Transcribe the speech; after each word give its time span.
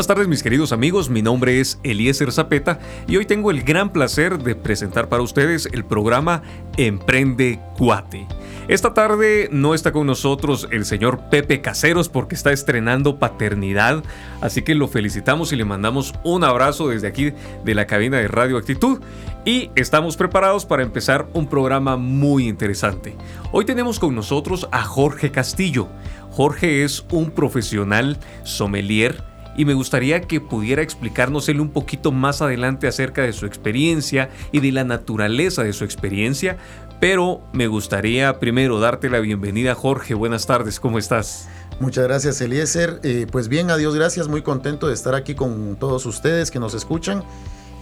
Buenas 0.00 0.08
tardes 0.16 0.28
mis 0.28 0.42
queridos 0.42 0.72
amigos, 0.72 1.10
mi 1.10 1.20
nombre 1.20 1.60
es 1.60 1.78
Eliezer 1.82 2.32
Zapeta 2.32 2.78
y 3.06 3.18
hoy 3.18 3.26
tengo 3.26 3.50
el 3.50 3.62
gran 3.62 3.92
placer 3.92 4.38
de 4.38 4.54
presentar 4.54 5.10
para 5.10 5.22
ustedes 5.22 5.68
el 5.74 5.84
programa 5.84 6.40
Emprende 6.78 7.60
Cuate. 7.76 8.26
Esta 8.66 8.94
tarde 8.94 9.50
no 9.52 9.74
está 9.74 9.92
con 9.92 10.06
nosotros 10.06 10.68
el 10.70 10.86
señor 10.86 11.28
Pepe 11.28 11.60
Caseros 11.60 12.08
porque 12.08 12.34
está 12.34 12.50
estrenando 12.50 13.18
paternidad, 13.18 14.02
así 14.40 14.62
que 14.62 14.74
lo 14.74 14.88
felicitamos 14.88 15.52
y 15.52 15.56
le 15.56 15.66
mandamos 15.66 16.14
un 16.24 16.44
abrazo 16.44 16.88
desde 16.88 17.06
aquí 17.06 17.34
de 17.62 17.74
la 17.74 17.86
cabina 17.86 18.16
de 18.16 18.28
Radio 18.28 18.56
Actitud 18.56 19.02
y 19.44 19.70
estamos 19.74 20.16
preparados 20.16 20.64
para 20.64 20.82
empezar 20.82 21.28
un 21.34 21.46
programa 21.46 21.98
muy 21.98 22.48
interesante. 22.48 23.18
Hoy 23.52 23.66
tenemos 23.66 23.98
con 23.98 24.14
nosotros 24.14 24.66
a 24.72 24.82
Jorge 24.82 25.30
Castillo. 25.30 25.88
Jorge 26.30 26.84
es 26.84 27.04
un 27.10 27.32
profesional 27.32 28.18
sommelier 28.44 29.29
y 29.56 29.64
me 29.64 29.74
gustaría 29.74 30.22
que 30.22 30.40
pudiera 30.40 30.82
explicarnos 30.82 31.48
él 31.48 31.60
un 31.60 31.70
poquito 31.70 32.12
más 32.12 32.42
adelante 32.42 32.86
acerca 32.86 33.22
de 33.22 33.32
su 33.32 33.46
experiencia 33.46 34.30
y 34.52 34.60
de 34.60 34.72
la 34.72 34.84
naturaleza 34.84 35.62
de 35.62 35.72
su 35.72 35.84
experiencia, 35.84 36.56
pero 37.00 37.40
me 37.52 37.66
gustaría 37.66 38.38
primero 38.38 38.80
darte 38.80 39.10
la 39.10 39.20
bienvenida 39.20 39.74
Jorge, 39.74 40.14
buenas 40.14 40.46
tardes, 40.46 40.80
¿cómo 40.80 40.98
estás? 40.98 41.48
Muchas 41.80 42.04
gracias 42.04 42.40
Eliezer, 42.40 43.00
eh, 43.02 43.26
pues 43.30 43.48
bien, 43.48 43.70
adiós, 43.70 43.94
gracias, 43.94 44.28
muy 44.28 44.42
contento 44.42 44.88
de 44.88 44.94
estar 44.94 45.14
aquí 45.14 45.34
con 45.34 45.76
todos 45.76 46.04
ustedes 46.06 46.50
que 46.50 46.58
nos 46.58 46.74
escuchan 46.74 47.24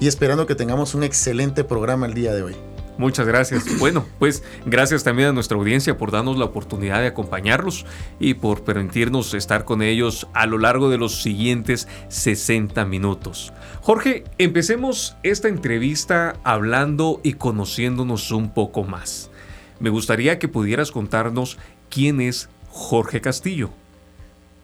y 0.00 0.06
esperando 0.06 0.46
que 0.46 0.54
tengamos 0.54 0.94
un 0.94 1.02
excelente 1.02 1.64
programa 1.64 2.06
el 2.06 2.14
día 2.14 2.32
de 2.32 2.42
hoy. 2.42 2.77
Muchas 2.98 3.28
gracias. 3.28 3.78
Bueno, 3.78 4.04
pues 4.18 4.42
gracias 4.66 5.04
también 5.04 5.28
a 5.28 5.32
nuestra 5.32 5.56
audiencia 5.56 5.96
por 5.96 6.10
darnos 6.10 6.36
la 6.36 6.46
oportunidad 6.46 7.00
de 7.00 7.06
acompañarlos 7.06 7.86
y 8.18 8.34
por 8.34 8.64
permitirnos 8.64 9.34
estar 9.34 9.64
con 9.64 9.82
ellos 9.82 10.26
a 10.34 10.46
lo 10.46 10.58
largo 10.58 10.90
de 10.90 10.98
los 10.98 11.22
siguientes 11.22 11.86
60 12.08 12.84
minutos. 12.86 13.52
Jorge, 13.82 14.24
empecemos 14.38 15.16
esta 15.22 15.46
entrevista 15.46 16.40
hablando 16.42 17.20
y 17.22 17.34
conociéndonos 17.34 18.32
un 18.32 18.52
poco 18.52 18.82
más. 18.82 19.30
Me 19.78 19.90
gustaría 19.90 20.40
que 20.40 20.48
pudieras 20.48 20.90
contarnos 20.90 21.56
quién 21.88 22.20
es 22.20 22.48
Jorge 22.68 23.20
Castillo. 23.20 23.70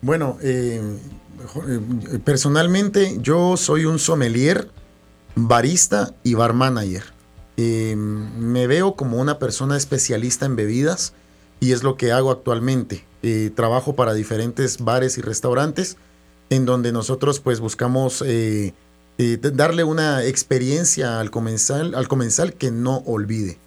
Bueno, 0.02 0.38
eh, 0.42 0.82
eh, 1.68 2.18
personalmente 2.24 3.16
yo 3.20 3.56
soy 3.56 3.84
un 3.84 4.00
sommelier, 4.00 4.70
barista 5.36 6.12
y 6.24 6.34
bar 6.34 6.52
manager. 6.52 7.14
Me 7.56 8.66
veo 8.66 8.97
como 8.97 9.20
una 9.20 9.38
persona 9.38 9.77
especialista 9.77 10.47
en 10.47 10.56
bebidas 10.56 11.12
y 11.61 11.72
es 11.72 11.83
lo 11.83 11.96
que 11.96 12.12
hago 12.12 12.30
actualmente. 12.30 13.05
Trabajo 13.55 13.94
para 13.94 14.14
diferentes 14.14 14.78
bares 14.78 15.19
y 15.19 15.20
restaurantes 15.20 15.96
en 16.50 16.66
donde 16.66 16.92
nosotros 16.92 17.41
pues 17.41 17.61
buscamos 17.61 18.22
eh, 18.27 18.74
eh, 19.19 19.38
darle 19.41 19.84
una 19.84 20.24
experiencia 20.24 21.20
al 21.20 21.30
comensal, 21.30 21.94
al 21.94 22.08
comensal 22.08 22.55
que 22.55 22.70
no 22.70 22.98
olvide. 23.06 23.58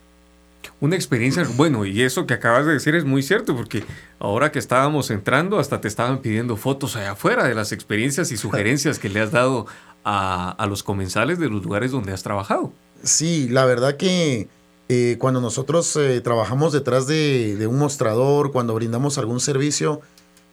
Una 0.79 0.95
experiencia, 0.95 1.47
bueno, 1.55 1.85
y 1.85 2.01
eso 2.01 2.27
que 2.27 2.33
acabas 2.33 2.65
de 2.65 2.73
decir 2.73 2.93
es 2.93 3.05
muy 3.05 3.23
cierto, 3.23 3.55
porque 3.55 3.83
ahora 4.19 4.51
que 4.51 4.59
estábamos 4.59 5.09
entrando, 5.09 5.59
hasta 5.59 5.81
te 5.81 5.87
estaban 5.87 6.19
pidiendo 6.19 6.55
fotos 6.55 6.95
allá 6.95 7.11
afuera 7.11 7.47
de 7.47 7.55
las 7.55 7.71
experiencias 7.71 8.31
y 8.31 8.37
sugerencias 8.37 8.99
que 8.99 9.09
le 9.09 9.21
has 9.21 9.31
dado 9.31 9.65
a, 10.03 10.51
a 10.51 10.65
los 10.67 10.83
comensales 10.83 11.39
de 11.39 11.49
los 11.49 11.63
lugares 11.63 11.91
donde 11.91 12.11
has 12.11 12.21
trabajado. 12.21 12.73
Sí, 13.03 13.47
la 13.49 13.65
verdad 13.65 13.97
que 13.97 14.49
eh, 14.89 15.17
cuando 15.19 15.41
nosotros 15.41 15.95
eh, 15.97 16.21
trabajamos 16.21 16.71
detrás 16.71 17.07
de, 17.07 17.67
un 17.69 17.77
mostrador, 17.77 18.51
cuando 18.51 18.73
brindamos 18.73 19.17
algún 19.17 19.39
servicio, 19.39 20.01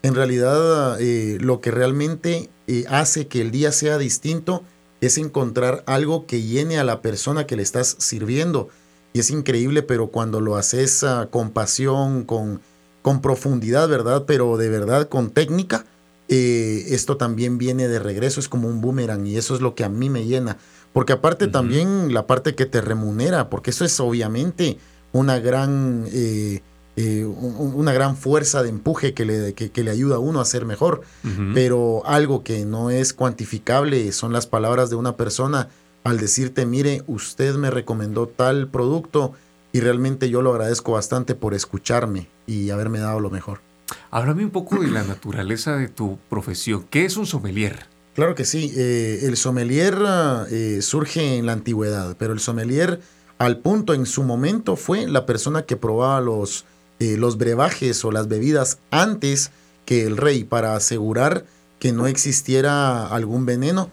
en 0.02 0.14
realidad 0.14 1.00
eh, 1.00 1.38
lo 1.40 1.60
que 1.60 1.70
realmente 1.70 2.50
hace 2.88 3.28
que 3.28 3.40
el 3.40 3.50
día 3.50 3.70
sea 3.70 3.96
distinto 3.96 4.64
es 5.00 5.18
encontrar 5.18 5.84
algo 5.86 6.26
que 6.26 6.42
llene 6.42 6.78
a 6.78 6.84
la 6.84 7.00
persona 7.00 7.46
que 7.46 7.56
le 7.56 7.62
estás 7.62 7.96
sirviendo. 7.98 8.68
Y 9.12 9.20
es 9.20 9.30
increíble, 9.30 9.82
pero 9.82 10.08
cuando 10.08 10.40
lo 10.40 10.56
haces 10.56 11.04
ah, 11.04 11.28
con 11.30 11.50
pasión, 11.50 12.24
con, 12.24 12.60
con 13.02 13.22
profundidad, 13.22 13.88
¿verdad? 13.88 14.24
Pero 14.26 14.56
de 14.56 14.68
verdad 14.68 15.08
con 15.08 15.30
técnica, 15.30 15.86
esto 16.26 17.16
también 17.16 17.58
viene 17.58 17.86
de 17.86 18.00
regreso, 18.00 18.40
es 18.40 18.48
como 18.48 18.66
un 18.66 18.80
boomerang 18.80 19.26
y 19.26 19.36
eso 19.36 19.54
es 19.54 19.60
lo 19.60 19.76
que 19.76 19.84
a 19.84 19.88
mí 19.88 20.10
me 20.10 20.24
llena. 20.24 20.56
Porque 20.94 21.12
aparte 21.12 21.48
también 21.48 22.14
la 22.14 22.28
parte 22.28 22.54
que 22.54 22.66
te 22.66 22.80
remunera, 22.80 23.50
porque 23.50 23.70
eso 23.70 23.84
es 23.84 23.98
obviamente 23.98 24.78
una 25.12 25.40
gran, 25.40 26.06
eh, 26.12 26.62
eh, 26.94 27.24
una 27.24 27.92
gran 27.92 28.16
fuerza 28.16 28.62
de 28.62 28.68
empuje 28.68 29.12
que 29.12 29.24
le, 29.24 29.54
que, 29.54 29.82
le, 29.82 29.90
ayuda 29.90 30.16
a 30.16 30.18
uno 30.20 30.40
a 30.40 30.44
ser 30.44 30.64
mejor. 30.64 31.02
Pero 31.52 32.06
algo 32.06 32.44
que 32.44 32.64
no 32.64 32.90
es 32.90 33.12
cuantificable 33.12 34.12
son 34.12 34.32
las 34.32 34.46
palabras 34.46 34.88
de 34.88 34.94
una 34.94 35.16
persona 35.16 35.68
al 36.04 36.18
decirte, 36.18 36.64
mire, 36.64 37.02
usted 37.08 37.56
me 37.56 37.72
recomendó 37.72 38.28
tal 38.28 38.68
producto 38.68 39.32
y 39.72 39.80
realmente 39.80 40.30
yo 40.30 40.42
lo 40.42 40.52
agradezco 40.52 40.92
bastante 40.92 41.34
por 41.34 41.54
escucharme 41.54 42.28
y 42.46 42.70
haberme 42.70 43.00
dado 43.00 43.18
lo 43.18 43.30
mejor. 43.30 43.62
Háblame 44.12 44.44
un 44.44 44.50
poco 44.50 44.80
de 44.80 44.92
la 44.92 45.02
naturaleza 45.02 45.76
de 45.76 45.88
tu 45.88 46.18
profesión. 46.30 46.86
¿Qué 46.88 47.04
es 47.04 47.16
un 47.16 47.26
sommelier? 47.26 47.93
Claro 48.14 48.36
que 48.36 48.44
sí. 48.44 48.72
Eh, 48.76 49.20
el 49.24 49.36
sommelier 49.36 49.98
eh, 50.50 50.78
surge 50.82 51.36
en 51.36 51.46
la 51.46 51.52
antigüedad, 51.52 52.16
pero 52.16 52.32
el 52.32 52.40
sommelier 52.40 53.00
al 53.38 53.58
punto 53.58 53.92
en 53.92 54.06
su 54.06 54.22
momento 54.22 54.76
fue 54.76 55.08
la 55.08 55.26
persona 55.26 55.62
que 55.62 55.76
probaba 55.76 56.20
los, 56.20 56.64
eh, 57.00 57.16
los 57.16 57.36
brebajes 57.36 58.04
o 58.04 58.12
las 58.12 58.28
bebidas 58.28 58.78
antes 58.90 59.50
que 59.84 60.04
el 60.04 60.16
rey 60.16 60.44
para 60.44 60.76
asegurar 60.76 61.44
que 61.80 61.92
no 61.92 62.06
existiera 62.06 63.08
algún 63.08 63.46
veneno 63.46 63.90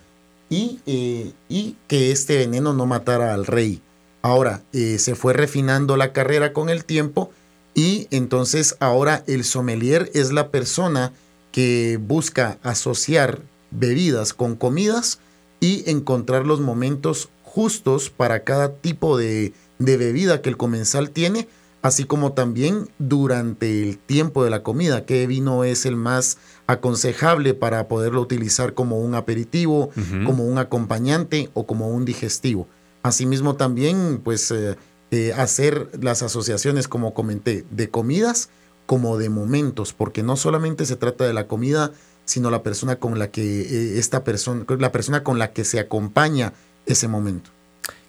y, 0.49 0.79
y 0.85 1.75
que 1.87 2.11
este 2.11 2.37
veneno 2.37 2.73
no 2.73 2.85
matara 2.85 3.33
al 3.33 3.45
rey. 3.45 3.81
Ahora, 4.21 4.61
se 4.71 5.15
fue 5.15 5.33
refinando 5.33 5.97
la 5.97 6.13
carrera 6.13 6.53
con 6.53 6.69
el 6.69 6.85
tiempo 6.85 7.31
y 7.73 8.07
entonces 8.11 8.75
ahora 8.79 9.23
el 9.27 9.43
sommelier 9.43 10.11
es 10.13 10.31
la 10.31 10.49
persona 10.49 11.11
que 11.51 11.97
busca 12.01 12.59
asociar 12.63 13.41
bebidas 13.71 14.33
con 14.33 14.55
comidas 14.55 15.19
y 15.59 15.89
encontrar 15.89 16.45
los 16.45 16.59
momentos 16.59 17.29
justos 17.43 18.09
para 18.09 18.43
cada 18.43 18.73
tipo 18.73 19.17
de, 19.17 19.53
bebida 19.77 20.41
que 20.41 20.49
el 20.49 20.57
comensal 20.57 21.09
tiene, 21.09 21.47
así 21.81 22.03
como 22.03 22.33
también 22.33 22.89
durante 22.99 23.81
el 23.81 23.97
tiempo 23.97 24.43
de 24.43 24.49
la 24.49 24.63
comida, 24.63 25.05
qué 25.05 25.25
vino 25.27 25.63
es 25.63 25.85
el 25.85 25.95
más 25.95 26.37
aconsejable 26.67 27.53
para 27.53 27.87
poderlo 27.87 28.21
utilizar 28.21 28.73
como 28.73 28.99
un 28.99 29.15
aperitivo, 29.15 29.89
como 30.25 30.45
un 30.45 30.57
acompañante 30.59 31.49
o 31.53 31.65
como 31.65 31.89
un 31.89 32.05
digestivo. 32.05 32.67
Asimismo 33.03 33.55
también, 33.55 34.21
pues, 34.23 34.51
eh, 34.51 34.77
eh, 35.09 35.33
hacer 35.33 35.89
las 35.99 36.21
asociaciones, 36.21 36.87
como 36.87 37.13
comenté, 37.13 37.65
de 37.71 37.89
comidas 37.89 38.49
como 38.85 39.17
de 39.17 39.29
momentos, 39.29 39.93
porque 39.93 40.23
no 40.23 40.35
solamente 40.35 40.85
se 40.85 40.95
trata 40.95 41.25
de 41.25 41.33
la 41.33 41.47
comida, 41.47 41.91
sino 42.31 42.49
la 42.49 42.63
persona 42.63 42.95
con 42.95 43.19
la 43.19 43.29
que 43.29 43.41
eh, 43.41 43.99
esta 43.99 44.23
persona, 44.23 44.63
la 44.79 44.93
persona 44.93 45.21
con 45.21 45.37
la 45.37 45.51
que 45.51 45.65
se 45.65 45.81
acompaña 45.81 46.53
ese 46.85 47.09
momento. 47.09 47.49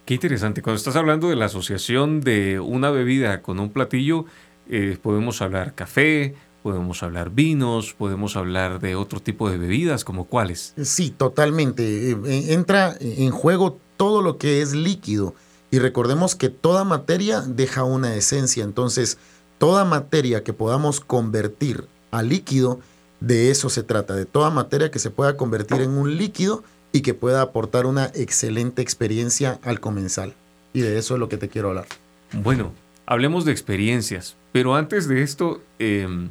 Qué 0.05 0.15
interesante. 0.15 0.63
Cuando 0.63 0.77
estás 0.77 0.95
hablando 0.95 1.29
de 1.29 1.35
la 1.35 1.47
asociación 1.47 2.21
de 2.21 2.61
una 2.61 2.93
bebida 2.93 3.43
con 3.43 3.59
un 3.59 3.71
platillo, 3.71 4.27
eh, 4.69 4.97
podemos 5.03 5.43
hablar 5.43 5.75
café, 5.75 6.37
podemos 6.63 7.03
hablar 7.03 7.31
vinos, 7.31 7.95
podemos 7.95 8.37
hablar 8.37 8.79
de 8.79 8.95
otro 8.95 9.19
tipo 9.19 9.51
de 9.51 9.59
bebidas, 9.59 10.05
como 10.05 10.27
cuáles. 10.27 10.73
Sí, 10.81 11.11
totalmente. 11.11 12.13
Eh, 12.13 12.17
entra 12.53 12.97
en 13.01 13.33
juego 13.33 13.81
todo 13.97 14.23
lo 14.23 14.39
que 14.39 14.63
es 14.63 14.73
líquido. 14.73 15.35
Y 15.73 15.81
recordemos 15.81 16.37
que 16.37 16.49
toda 16.49 16.85
materia 16.85 17.41
deja 17.41 17.83
una 17.83 18.15
esencia. 18.15 18.63
Entonces, 18.63 19.19
toda 19.59 19.85
materia 19.85 20.45
que 20.45 20.53
podamos 20.53 21.01
convertir 21.01 21.89
a 22.13 22.23
líquido 22.23 22.79
de 23.23 23.53
eso 23.53 23.71
se 23.71 23.85
trata, 23.85 24.17
de 24.17 24.27
toda 24.27 24.51
materia 24.51 24.91
que 24.91 24.99
se 24.99 25.11
pueda 25.11 25.37
convertir 25.37 25.81
en 25.81 25.91
un 25.91 26.17
líquido 26.17 26.65
y 26.91 27.03
que 27.03 27.15
pueda 27.15 27.41
aportar 27.41 27.87
una 27.87 28.07
excelente 28.15 28.83
experiencia 28.83 29.61
al 29.63 29.79
comensal. 29.79 30.35
Y 30.73 30.81
de 30.81 30.99
eso 30.99 31.15
es 31.15 31.21
lo 31.21 31.29
que 31.29 31.37
te 31.37 31.49
quiero 31.49 31.69
hablar. 31.69 31.87
Bueno, 32.33 32.73
hablemos 33.07 33.45
de 33.45 33.53
experiencias, 33.53 34.35
pero 34.51 34.75
antes 34.75 35.07
de 35.07 35.23
esto, 35.23 35.63
em, 35.79 36.31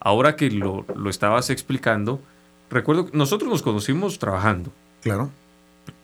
ahora 0.00 0.34
que 0.34 0.50
lo, 0.50 0.84
estabas 1.08 1.48
explicando, 1.50 2.20
recuerdo 2.70 3.06
que 3.06 3.16
nosotros 3.16 3.48
nos 3.48 3.62
conocimos 3.62 4.18
trabajando. 4.18 4.72
Claro. 5.02 5.30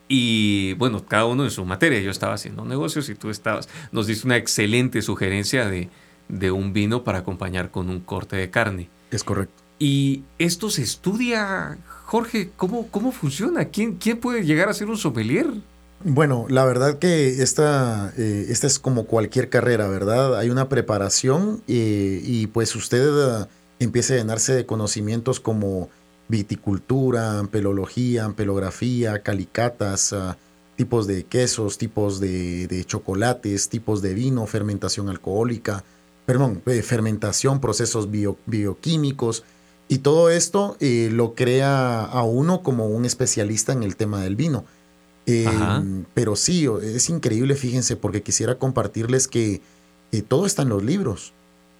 Y 0.07 0.73
bueno, 0.75 1.03
cada 1.05 1.25
uno 1.25 1.43
en 1.43 1.51
su 1.51 1.65
materia. 1.65 1.99
Yo 1.99 2.11
estaba 2.11 2.35
haciendo 2.35 2.63
negocios 2.63 3.09
y 3.09 3.15
tú 3.15 3.29
estabas. 3.29 3.67
Nos 3.91 4.07
diste 4.07 4.27
una 4.27 4.37
excelente 4.37 5.01
sugerencia 5.01 5.65
de, 5.65 5.89
de 6.29 6.51
un 6.51 6.71
vino 6.71 7.03
para 7.03 7.19
acompañar 7.19 7.71
con 7.71 7.89
un 7.89 7.99
corte 7.99 8.37
de 8.37 8.49
carne. 8.49 8.89
Es 9.11 9.23
correcto. 9.23 9.62
Y 9.79 10.23
esto 10.39 10.69
se 10.69 10.83
estudia, 10.83 11.77
Jorge, 12.05 12.51
¿cómo, 12.55 12.87
cómo 12.89 13.11
funciona? 13.11 13.65
¿Quién, 13.65 13.95
¿Quién 13.95 14.19
puede 14.19 14.45
llegar 14.45 14.69
a 14.69 14.73
ser 14.73 14.87
un 14.87 14.97
sommelier? 14.97 15.47
Bueno, 16.05 16.45
la 16.49 16.65
verdad 16.65 16.99
que 16.99 17.41
esta, 17.41 18.13
eh, 18.17 18.47
esta 18.49 18.67
es 18.67 18.77
como 18.77 19.05
cualquier 19.05 19.49
carrera, 19.49 19.87
¿verdad? 19.87 20.37
Hay 20.37 20.49
una 20.49 20.67
preparación 20.67 21.63
eh, 21.67 22.21
y 22.23 22.47
pues 22.47 22.75
usted 22.75 23.09
uh, 23.09 23.47
empieza 23.79 24.13
a 24.13 24.17
llenarse 24.17 24.53
de 24.53 24.65
conocimientos 24.65 25.39
como 25.39 25.89
viticultura, 26.27 27.39
ampelología, 27.39 28.25
ampelografía, 28.25 29.23
calicatas, 29.23 30.11
uh, 30.11 30.33
tipos 30.75 31.07
de 31.07 31.23
quesos, 31.23 31.77
tipos 31.77 32.19
de, 32.19 32.67
de, 32.67 32.83
chocolates, 32.83 33.69
tipos 33.69 34.01
de 34.01 34.13
vino, 34.13 34.45
fermentación 34.45 35.07
alcohólica, 35.07 35.83
perdón, 36.25 36.61
eh, 36.65 36.81
fermentación, 36.81 37.59
procesos 37.59 38.09
bio, 38.11 38.37
bioquímicos. 38.45 39.43
Y 39.93 39.99
todo 39.99 40.31
esto 40.31 40.75
eh, 40.79 41.09
lo 41.11 41.35
crea 41.35 42.03
a 42.03 42.23
uno 42.23 42.63
como 42.63 42.87
un 42.87 43.05
especialista 43.05 43.73
en 43.73 43.83
el 43.83 43.95
tema 43.95 44.23
del 44.23 44.35
vino. 44.35 44.65
Eh, 45.27 45.45
pero 46.15 46.35
sí, 46.35 46.67
es 46.81 47.11
increíble, 47.11 47.53
fíjense, 47.53 47.95
porque 47.95 48.23
quisiera 48.23 48.57
compartirles 48.57 49.27
que 49.27 49.61
eh, 50.11 50.23
todo 50.23 50.47
está 50.47 50.63
en 50.63 50.69
los 50.69 50.83
libros, 50.83 51.33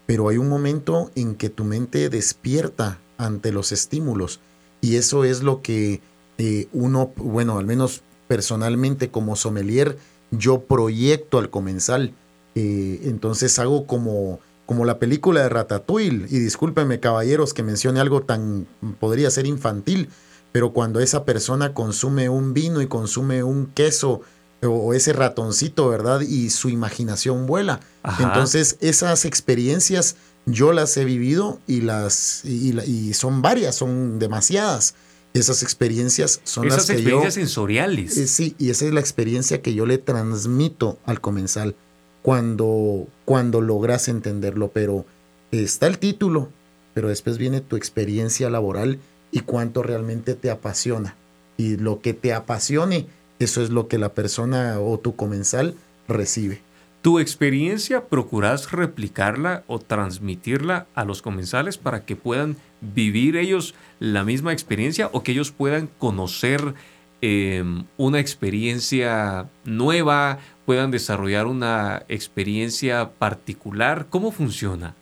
pero 0.06 0.30
hay 0.30 0.38
un 0.38 0.48
momento 0.48 1.10
en 1.16 1.34
que 1.34 1.50
tu 1.50 1.64
mente 1.64 2.08
despierta 2.10 3.00
ante 3.18 3.52
los 3.52 3.72
estímulos 3.72 4.40
y 4.80 4.98
eso 4.98 5.24
es 5.24 5.42
lo 5.42 5.64
que 5.64 6.00
eh, 6.38 6.68
uno, 6.72 7.14
bueno, 7.16 7.58
al 7.58 7.66
menos 7.66 8.04
personalmente 8.28 9.10
como 9.10 9.36
sommelier, 9.36 9.98
yo 10.30 10.62
proyecto 10.62 11.40
al 11.40 11.50
comensal. 11.50 12.14
Entonces 12.54 13.58
hago 13.58 13.88
como, 13.88 14.40
como 14.66 14.86
la 14.86 15.00
película 15.00 15.42
de 15.42 15.50
Ratatouille, 15.50 16.28
y 16.30 16.40
discúlpenme 16.40 17.00
caballeros 17.00 17.54
que 17.54 17.64
mencione 17.64 18.00
algo 18.00 18.22
tan, 18.22 18.68
podría 19.00 19.30
ser 19.30 19.46
infantil, 19.46 20.10
pero 20.52 20.72
cuando 20.72 21.00
esa 21.00 21.26
persona 21.26 21.74
consume 21.74 22.30
un 22.30 22.54
vino 22.54 22.82
y 22.82 22.88
consume 22.88 23.44
un 23.44 23.68
queso 23.68 24.22
o 24.62 24.94
ese 24.94 25.12
ratoncito, 25.12 25.90
¿verdad? 25.90 26.22
Y 26.22 26.50
su 26.50 26.70
imaginación 26.70 27.48
vuela. 27.48 27.82
Ajá. 28.04 28.24
Entonces, 28.24 28.78
esas 28.80 29.26
experiencias 29.26 30.16
yo 30.46 30.72
las 30.74 30.96
he 30.98 31.06
vivido 31.06 31.60
y 31.68 31.82
las 31.82 32.46
y, 32.46 32.80
y 32.80 33.14
son 33.14 33.42
varias, 33.42 33.76
son 33.76 34.20
demasiadas. 34.20 34.96
Esas 35.34 35.64
experiencias 35.64 36.42
son 36.44 36.68
esas 36.68 36.78
las 36.78 36.86
que 36.88 36.94
experiencias 36.94 37.36
yo, 37.36 37.42
sensoriales. 37.42 38.18
Eh, 38.18 38.28
sí, 38.28 38.56
y 38.60 38.70
esa 38.70 38.86
es 38.86 38.94
la 38.94 39.00
experiencia 39.00 39.62
que 39.62 39.74
yo 39.74 39.86
le 39.86 39.98
transmito 39.98 41.00
al 41.06 41.22
comensal 41.22 41.76
cuando 42.24 43.08
cuando 43.26 43.62
logras 43.62 44.08
entenderlo, 44.08 44.72
pero 44.72 45.06
está 45.52 45.86
el 45.86 46.00
título, 46.00 46.50
pero 46.96 47.10
después 47.10 47.38
viene 47.38 47.62
tu 47.62 47.76
experiencia 47.76 48.50
laboral 48.50 48.98
y 49.32 49.42
cuánto 49.42 49.84
realmente 49.84 50.34
te 50.34 50.50
apasiona. 50.50 51.16
Y 51.58 51.78
lo 51.78 52.02
que 52.02 52.14
te 52.14 52.34
apasione, 52.34 53.06
eso 53.40 53.62
es 53.62 53.70
lo 53.70 53.88
que 53.88 54.00
la 54.00 54.14
persona 54.14 54.80
o 54.80 54.98
tu 55.00 55.16
comensal 55.16 55.76
recibe. 56.08 56.62
¿Tu 57.02 57.20
experiencia 57.20 58.06
procuras 58.06 58.72
replicarla 58.72 59.64
o 59.68 59.78
transmitirla 59.78 60.88
a 60.96 61.04
los 61.04 61.22
comensales 61.22 61.78
para 61.78 62.06
que 62.06 62.16
puedan 62.16 62.56
vivir 62.80 63.36
ellos 63.36 63.76
la 64.00 64.24
misma 64.24 64.54
experiencia 64.54 65.10
o 65.12 65.22
que 65.22 65.34
ellos 65.34 65.52
puedan 65.52 65.90
conocer 66.00 66.74
eh, 67.22 67.64
una 67.98 68.20
experiencia 68.20 69.50
nueva, 69.66 70.40
puedan 70.66 70.92
desarrollar 70.92 71.48
una 71.48 72.04
experiencia 72.08 73.12
particular? 73.12 74.08
¿Cómo 74.10 74.32
funciona? 74.32 74.96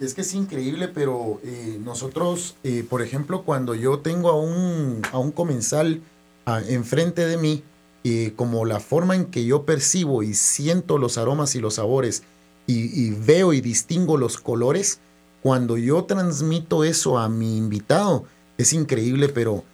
Es 0.00 0.14
que 0.14 0.22
es 0.22 0.34
increíble, 0.34 0.88
pero 0.88 1.40
eh, 1.44 1.78
nosotros, 1.82 2.56
eh, 2.64 2.84
por 2.88 3.00
ejemplo, 3.00 3.42
cuando 3.42 3.74
yo 3.74 4.00
tengo 4.00 4.28
a 4.28 4.40
un, 4.40 5.02
a 5.12 5.18
un 5.18 5.30
comensal 5.30 6.02
a, 6.46 6.60
enfrente 6.60 7.26
de 7.26 7.36
mí, 7.36 7.62
eh, 8.02 8.32
como 8.36 8.64
la 8.64 8.80
forma 8.80 9.14
en 9.14 9.26
que 9.26 9.44
yo 9.46 9.64
percibo 9.64 10.22
y 10.22 10.34
siento 10.34 10.98
los 10.98 11.16
aromas 11.16 11.54
y 11.54 11.60
los 11.60 11.74
sabores 11.74 12.22
y, 12.66 13.06
y, 13.06 13.10
veo 13.12 13.52
y 13.52 13.60
distingo 13.60 14.18
los 14.18 14.36
colores, 14.38 14.98
cuando 15.42 15.78
yo 15.78 16.04
transmito 16.04 16.84
eso 16.84 17.18
a 17.18 17.28
mi 17.28 17.56
invitado, 17.56 18.24
es 18.58 18.72
increíble, 18.72 19.28
pero 19.28 19.64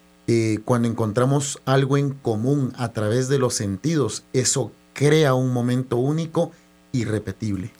cuando 0.65 0.87
encontramos 0.87 1.61
algo 1.65 1.97
en 1.97 2.11
común 2.11 2.73
a 2.77 2.93
través 2.93 3.29
de 3.29 3.41
los 3.41 3.55
sentidos, 3.55 4.23
eso 4.33 4.71
crea 4.93 5.35
un 5.35 5.53
momento 5.53 5.97
único, 5.97 6.53
irrepetible. 6.93 7.71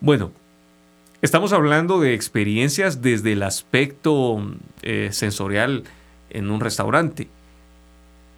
Bueno, 0.00 0.32
Estamos 1.22 1.52
hablando 1.52 2.00
de 2.00 2.14
experiencias 2.14 3.02
desde 3.02 3.32
el 3.32 3.42
aspecto 3.42 4.42
eh, 4.80 5.10
sensorial 5.12 5.84
en 6.30 6.50
un 6.50 6.60
restaurante, 6.60 7.28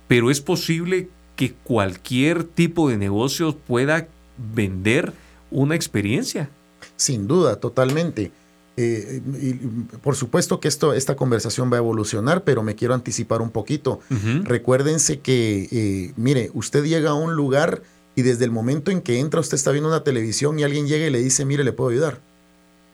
pero 0.09 0.33
es 0.33 0.41
posible 0.41 1.09
que 1.37 1.53
cualquier 1.53 2.43
tipo 2.43 2.89
de 2.89 2.97
negocio 2.97 3.57
pueda 3.57 4.09
vender 4.37 5.13
una 5.53 5.77
experiencia. 5.77 6.51
Sin 6.97 7.29
duda, 7.29 7.61
totalmente. 7.61 8.33
Eh, 8.77 9.21
y 9.41 9.53
por 9.99 10.17
supuesto 10.17 10.59
que 10.59 10.69
esto, 10.69 10.95
esta 10.95 11.15
conversación 11.15 11.71
va 11.71 11.77
a 11.77 11.81
evolucionar, 11.81 12.43
pero 12.43 12.63
me 12.63 12.75
quiero 12.75 12.95
anticipar 12.95 13.43
un 13.43 13.51
poquito. 13.51 14.01
Uh 14.11 14.15
-huh. 14.15 14.45
Recuérdense 14.45 15.21
que, 15.21 15.69
eh, 15.71 16.13
mire, 16.17 16.51
usted 16.55 16.85
llega 16.85 17.11
a 17.11 17.15
un 17.15 17.35
lugar 17.35 17.83
y 18.15 18.23
desde 18.23 18.45
el 18.45 18.51
momento 18.51 18.91
en 18.91 19.01
que 19.03 19.19
entra, 19.21 19.41
usted 19.41 19.57
está 19.57 19.73
viendo 19.73 19.89
una 19.89 20.05
televisión 20.05 20.59
y 20.59 20.63
alguien 20.65 20.87
llega 20.87 21.07
y 21.07 21.11
le 21.11 21.19
dice, 21.19 21.45
mire, 21.45 21.65
le 21.65 21.73
puedo 21.73 21.91
ayudar. 21.91 22.21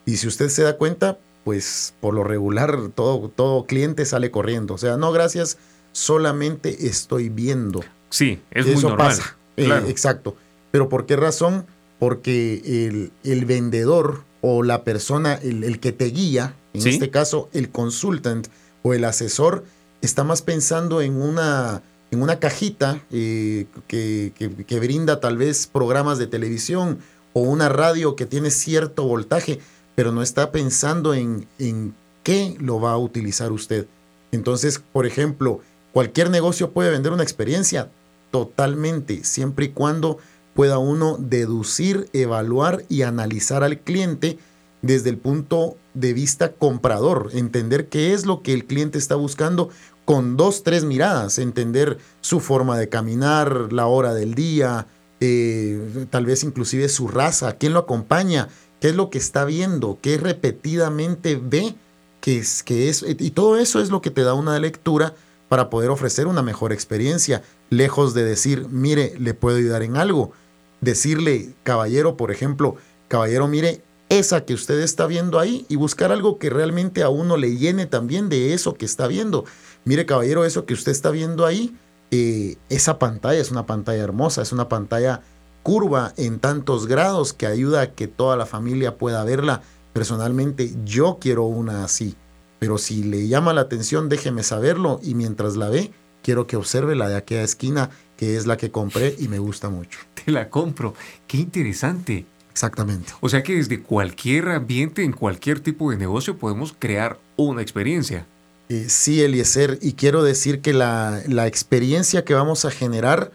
Y 0.05 0.17
si 0.17 0.27
usted 0.27 0.49
se 0.49 0.63
da 0.63 0.77
cuenta, 0.77 1.17
pues 1.43 1.93
por 2.01 2.13
lo 2.13 2.23
regular 2.23 2.77
todo, 2.93 3.29
todo 3.29 3.65
cliente 3.65 4.05
sale 4.05 4.31
corriendo. 4.31 4.73
O 4.73 4.77
sea, 4.77 4.97
no, 4.97 5.11
gracias, 5.11 5.57
solamente 5.93 6.87
estoy 6.87 7.29
viendo. 7.29 7.83
Sí, 8.09 8.41
es 8.51 8.65
Eso 8.65 8.73
muy 8.73 8.83
normal. 8.83 9.07
pasa. 9.07 9.37
Claro. 9.55 9.85
Eh, 9.87 9.89
exacto. 9.91 10.35
Pero 10.71 10.89
¿por 10.89 11.05
qué 11.05 11.15
razón? 11.15 11.65
Porque 11.99 12.61
el, 12.65 13.11
el 13.23 13.45
vendedor 13.45 14.23
o 14.41 14.63
la 14.63 14.83
persona, 14.83 15.35
el, 15.35 15.63
el 15.63 15.79
que 15.79 15.91
te 15.91 16.05
guía, 16.05 16.55
en 16.73 16.81
¿Sí? 16.81 16.89
este 16.89 17.09
caso 17.09 17.49
el 17.53 17.69
consultant 17.69 18.47
o 18.83 18.93
el 18.93 19.03
asesor, 19.05 19.65
está 20.01 20.23
más 20.23 20.41
pensando 20.41 21.01
en 21.01 21.21
una, 21.21 21.81
en 22.11 22.21
una 22.21 22.39
cajita 22.39 23.01
eh, 23.11 23.65
que, 23.87 24.31
que, 24.37 24.49
que 24.65 24.79
brinda 24.79 25.19
tal 25.19 25.37
vez 25.37 25.67
programas 25.67 26.17
de 26.17 26.27
televisión 26.27 26.99
o 27.33 27.41
una 27.41 27.69
radio 27.69 28.15
que 28.15 28.25
tiene 28.25 28.49
cierto 28.49 29.03
voltaje 29.03 29.59
pero 29.99 30.13
no 30.13 30.21
está 30.21 30.53
pensando 30.53 31.13
en, 31.13 31.45
en 31.57 31.93
qué 32.23 32.55
lo 32.61 32.79
va 32.79 32.93
a 32.93 32.97
utilizar 32.97 33.51
usted. 33.51 33.85
Entonces, 34.31 34.81
por 34.93 35.05
ejemplo, 35.05 35.59
cualquier 35.91 36.29
negocio 36.29 36.71
puede 36.71 36.89
vender 36.89 37.11
una 37.11 37.23
experiencia 37.23 37.89
totalmente, 38.31 39.25
siempre 39.25 39.65
y 39.65 39.69
cuando 39.71 40.17
pueda 40.59 40.77
uno 40.77 41.15
deducir, 41.17 42.09
evaluar 42.11 42.83
y 42.89 43.03
analizar 43.03 43.63
al 43.63 43.79
cliente 43.79 44.37
desde 44.81 45.09
el 45.09 45.17
punto 45.17 45.77
de 45.93 46.11
vista 46.11 46.51
comprador, 46.51 47.29
entender 47.31 47.87
qué 47.87 48.11
es 48.13 48.25
lo 48.25 48.41
que 48.41 48.53
el 48.53 48.65
cliente 48.65 48.97
está 48.97 49.15
buscando 49.15 49.69
con 50.03 50.35
dos, 50.35 50.63
tres 50.63 50.83
miradas, 50.83 51.39
entender 51.39 51.97
su 52.19 52.41
forma 52.41 52.77
de 52.77 52.89
caminar, 52.89 53.71
la 53.71 53.87
hora 53.87 54.13
del 54.13 54.33
día, 54.33 54.85
eh, 55.21 56.07
tal 56.09 56.25
vez 56.25 56.43
inclusive 56.43 56.89
su 56.89 57.07
raza, 57.07 57.53
quién 57.53 57.71
lo 57.71 57.79
acompaña, 57.79 58.49
qué 58.81 58.89
es 58.89 58.95
lo 58.97 59.09
que 59.09 59.17
está 59.17 59.45
viendo, 59.45 59.97
qué 60.01 60.17
repetidamente 60.17 61.39
ve, 61.41 61.73
que 62.19 62.37
es, 62.37 62.63
que 62.63 62.89
es, 62.89 63.05
y 63.07 63.31
todo 63.31 63.55
eso 63.55 63.79
es 63.79 63.91
lo 63.91 64.01
que 64.01 64.11
te 64.11 64.23
da 64.23 64.33
una 64.33 64.59
lectura 64.59 65.15
para 65.47 65.69
poder 65.69 65.89
ofrecer 65.89 66.27
una 66.27 66.43
mejor 66.43 66.73
experiencia, 66.73 67.43
lejos 67.69 68.13
de 68.13 68.25
decir, 68.25 68.67
mire, 68.69 69.13
le 69.17 69.33
puedo 69.33 69.55
ayudar 69.55 69.83
en 69.83 69.95
algo. 69.95 70.33
Decirle, 70.81 71.53
caballero, 71.63 72.15
por 72.17 72.31
ejemplo, 72.31 72.75
caballero, 73.07 73.47
mire, 73.47 73.81
esa 74.09 74.43
que 74.45 74.53
usted 74.53 74.79
está 74.79 75.05
viendo 75.05 75.39
ahí 75.39 75.65
y 75.69 75.75
buscar 75.75 76.11
algo 76.11 76.39
que 76.39 76.49
realmente 76.49 77.03
a 77.03 77.09
uno 77.09 77.37
le 77.37 77.57
llene 77.57 77.85
también 77.85 78.27
de 78.29 78.53
eso 78.53 78.73
que 78.73 78.85
está 78.85 79.07
viendo. 79.07 79.45
Mire, 79.85 80.05
caballero, 80.05 80.45
eso 80.45 80.65
que 80.65 80.73
usted 80.73 80.91
está 80.91 81.11
viendo 81.11 81.45
ahí, 81.45 81.75
eh, 82.11 82.57
esa 82.69 82.97
pantalla 82.97 83.39
es 83.39 83.51
una 83.51 83.65
pantalla 83.65 84.03
hermosa, 84.03 84.41
es 84.41 84.51
una 84.51 84.67
pantalla 84.67 85.21
curva 85.61 86.13
en 86.17 86.39
tantos 86.39 86.87
grados 86.87 87.33
que 87.33 87.45
ayuda 87.45 87.81
a 87.81 87.91
que 87.91 88.07
toda 88.07 88.35
la 88.35 88.45
familia 88.45 88.97
pueda 88.97 89.23
verla. 89.23 89.61
Personalmente 89.93 90.73
yo 90.85 91.17
quiero 91.21 91.43
una 91.43 91.83
así, 91.83 92.15
pero 92.57 92.77
si 92.77 93.03
le 93.03 93.27
llama 93.27 93.53
la 93.53 93.61
atención 93.61 94.09
déjeme 94.09 94.43
saberlo 94.43 94.99
y 95.03 95.13
mientras 95.13 95.55
la 95.55 95.69
ve 95.69 95.91
quiero 96.23 96.47
que 96.47 96.57
observe 96.57 96.95
la 96.95 97.09
de 97.09 97.17
aquella 97.17 97.43
esquina 97.43 97.89
que 98.19 98.35
es 98.35 98.45
la 98.45 98.57
que 98.57 98.69
compré 98.69 99.15
y 99.17 99.29
me 99.29 99.39
gusta 99.39 99.69
mucho. 99.69 99.97
Te 100.25 100.29
la 100.29 100.49
compro, 100.49 100.93
qué 101.25 101.37
interesante. 101.37 102.25
Exactamente. 102.51 103.13
O 103.21 103.29
sea 103.29 103.43
que 103.43 103.55
desde 103.55 103.81
cualquier 103.81 104.49
ambiente, 104.49 105.03
en 105.03 105.13
cualquier 105.13 105.61
tipo 105.61 105.89
de 105.89 105.95
negocio 105.95 106.37
podemos 106.37 106.75
crear 106.77 107.17
una 107.37 107.61
experiencia. 107.61 108.27
Eh, 108.67 108.87
sí, 108.89 109.21
Eliezer, 109.21 109.79
y 109.81 109.93
quiero 109.93 110.21
decir 110.21 110.59
que 110.59 110.73
la, 110.73 111.21
la 111.27 111.47
experiencia 111.47 112.25
que 112.25 112.33
vamos 112.33 112.65
a 112.65 112.71
generar 112.71 113.31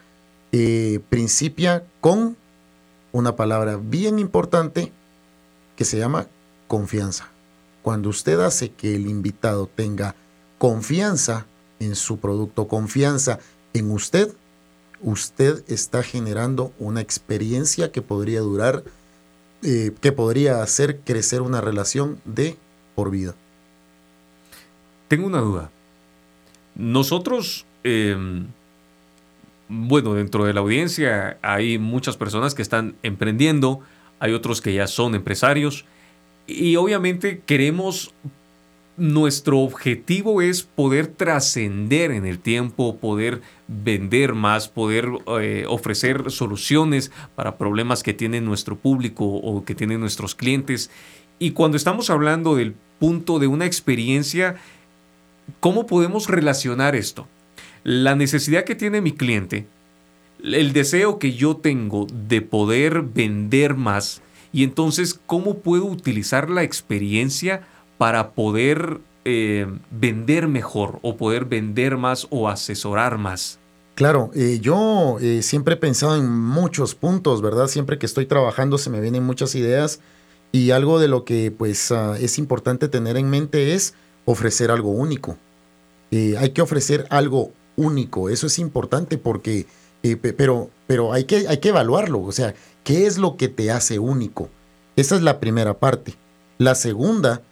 eh, 0.53 1.01
principia 1.09 1.85
con 2.03 2.37
una 3.13 3.37
palabra 3.37 3.79
bien 3.83 4.19
importante 4.19 4.93
que 5.77 5.87
se 5.87 5.97
llama 5.97 6.27
confianza. 6.69 7.31
Cuando 7.81 8.11
usted 8.11 8.39
hace 8.41 8.73
que 8.73 8.97
el 8.97 9.07
invitado 9.07 9.67
tenga 9.67 10.15
confianza 10.59 11.47
en 11.81 11.95
su 11.95 12.19
producto, 12.19 12.69
confianza 12.69 13.39
en 13.73 13.91
usted, 13.91 14.35
usted 15.05 15.63
está 15.69 16.03
generando 16.03 16.73
una 16.79 17.01
experiencia 17.01 17.93
que 17.93 18.03
podría 18.03 18.41
durar, 18.41 18.83
eh, 19.63 19.93
que 20.01 20.13
podría 20.13 20.63
hacer 20.63 21.01
crecer 21.01 21.43
una 21.43 21.61
relación 21.61 22.19
de 22.25 22.57
por 22.95 23.11
vida. 23.11 23.35
Tengo 25.09 25.27
una 25.27 25.41
duda. 25.41 25.71
Nosotros, 26.75 27.67
em, 27.85 28.47
bueno, 29.69 30.15
dentro 30.15 30.47
de 30.47 30.55
la 30.55 30.61
audiencia 30.61 31.39
hay 31.43 31.79
muchas 31.79 32.17
personas 32.17 32.55
que 32.55 32.63
están 32.63 32.97
emprendiendo, 33.03 33.81
hay 34.21 34.33
otros 34.33 34.63
que 34.63 34.73
ya 34.73 34.87
son 34.87 35.15
empresarios 35.15 35.85
y 36.47 36.77
obviamente 36.77 37.43
queremos 37.45 38.15
nuestro 38.97 39.59
objetivo 39.61 40.41
es 40.41 40.63
poder 40.63 41.09
trascender 41.09 42.13
en 42.13 42.27
el 42.27 42.39
tiempo, 42.39 42.97
poder 42.97 43.43
vender 43.67 44.35
más, 44.35 44.69
poder 44.69 45.09
eh, 45.41 45.65
ofrecer 45.69 46.31
soluciones 46.31 47.11
para 47.35 47.59
problemas 47.59 48.03
que 48.03 48.15
tiene 48.15 48.41
nuestro 48.41 48.77
público 48.77 49.25
o 49.25 49.65
que 49.65 49.75
tienen 49.75 50.01
nuestros 50.01 50.35
clientes. 50.35 50.91
Y 51.39 51.51
cuando 51.51 51.77
estamos 51.77 52.09
hablando 52.11 52.55
del 52.55 52.75
punto 53.01 53.41
de 53.41 53.49
una 53.49 53.67
experiencia, 53.67 54.57
¿cómo 55.59 55.87
podemos 55.87 56.29
relacionar 56.29 56.95
esto? 56.95 57.27
La 57.83 58.15
necesidad 58.15 58.65
que 58.65 58.77
tiene 58.77 59.01
mi 59.01 59.13
cliente, 59.13 59.67
el 60.43 60.73
deseo 60.73 61.19
que 61.19 61.33
yo 61.33 61.57
tengo 61.57 62.07
de 62.13 62.43
poder 62.43 63.03
vender 63.03 63.75
más, 63.75 64.23
y 64.53 64.63
entonces, 64.63 65.19
¿cómo 65.27 65.59
puedo 65.59 65.85
utilizar 65.85 66.49
la 66.49 66.63
experiencia 66.63 67.67
para 67.99 68.33
poder 68.33 69.01
eh, 69.25 69.67
vender 69.91 70.49
mejor 70.49 70.99
o 71.01 71.17
poder 71.17 71.47
vender 71.47 71.97
más 71.97 72.27
o 72.31 72.49
asesorar 72.49 73.17
más? 73.17 73.59
Claro, 73.95 74.31
eh, 74.35 74.59
yo 74.61 75.19
eh, 75.21 75.41
siempre 75.43 75.75
he 75.75 75.77
pensado 75.79 76.17
en 76.17 76.31
muchos 76.31 76.95
puntos, 76.95 77.41
¿verdad? 77.41 77.69
Siempre 77.69 77.99
que 77.99 78.07
estoy 78.07 78.27
trabajando 78.27 78.77
se 78.77 78.91
me 78.91 79.01
vienen 79.01 79.23
muchas 79.23 79.55
ideas 79.55 80.01
y 80.53 80.73
algo 80.73 80.99
de 80.99 81.09
lo 81.09 81.25
que 81.25 81.51
pues 81.51 81.91
ah, 81.93 82.17
es 82.21 82.39
importante 82.39 82.89
tener 82.89 83.17
en 83.17 83.31
mente 83.31 83.75
es 83.75 83.95
ofrecer 84.25 84.71
algo 84.71 84.91
único. 84.91 85.39
hay 86.13 86.51
que 86.51 86.63
ofrecer 86.63 87.07
algo 87.11 87.51
único, 87.77 88.29
eso 88.29 88.47
es 88.47 88.59
importante 88.59 89.19
porque, 89.19 89.67
pero, 90.37 90.71
pero 90.87 91.13
hay, 91.13 91.25
que, 91.25 91.49
hay 91.49 91.59
que 91.59 91.71
evaluarlo, 91.71 92.23
o 92.23 92.31
sea, 92.31 92.55
¿qué 92.85 93.07
es 93.07 93.19
lo 93.19 93.37
que 93.37 93.49
te 93.49 93.71
hace 93.71 93.99
único? 93.99 94.49
Esa 94.97 95.17
es 95.17 95.23
la 95.23 95.41
primera 95.41 95.75
parte. 95.75 96.15
La 96.59 96.75
segunda 96.75 97.43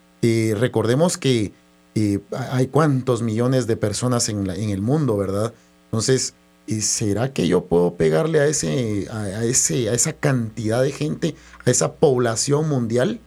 recordemos 0.56 1.18
que 1.18 1.52
eh, 1.94 2.20
hay 2.50 2.68
cuántos 2.68 3.22
millones 3.22 3.66
de 3.66 3.76
personas 3.76 4.28
en, 4.28 4.48
el 4.48 4.80
mundo, 4.80 5.16
¿verdad? 5.16 5.52
Entonces, 5.86 6.34
¿será 6.80 7.32
que 7.32 7.48
yo 7.48 7.66
puedo 7.66 7.96
pegarle 7.96 8.40
a, 8.40 8.46
ese, 8.46 9.08
a, 9.10 9.44
ese, 9.44 9.90
a 9.90 9.94
esa 9.94 10.14
cantidad 10.14 10.82
de 10.82 10.92
gente, 10.92 11.34
a 11.66 11.70
esa 11.70 11.94
población 11.94 12.68
mundial? 12.68 13.20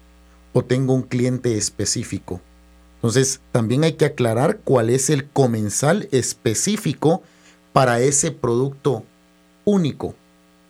¿O 0.54 0.64
tengo 0.64 0.94
un 0.94 1.04
cliente 1.04 1.58
específico? 1.58 2.42
Entonces, 2.96 3.42
también 3.52 3.84
hay 3.84 3.94
que 3.94 4.06
aclarar 4.06 4.62
cuál 4.64 4.90
es 4.90 5.10
el 5.10 5.30
comensal 5.30 6.08
específico 6.12 7.22
para 7.72 8.00
ese 8.00 8.32
producto 8.32 9.04
único. 9.64 10.16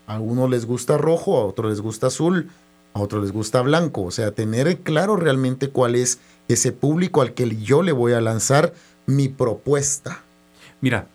A 0.07 0.19
uno 0.19 0.47
les 0.47 0.65
gusta 0.65 0.97
rojo, 0.97 1.37
a 1.37 1.45
otro 1.45 1.69
les 1.69 1.81
gusta 1.81 2.07
azul, 2.07 2.49
a 2.95 3.01
otros 3.01 3.23
les 3.23 3.31
gusta 3.33 3.61
blanco. 3.61 4.03
O 4.03 4.11
sea, 4.11 4.31
tener 4.31 4.79
claro 4.79 5.17
realmente 5.17 5.69
cuál 5.69 5.95
es 5.95 6.19
ese 6.47 6.71
público 6.71 7.21
al 7.21 7.33
que 7.33 7.55
yo 7.57 7.83
le 7.83 7.91
voy 7.91 8.13
a 8.13 8.21
lanzar 8.21 8.73
mi 9.05 9.27
propuesta. 9.27 10.23
Mira, 10.81 11.07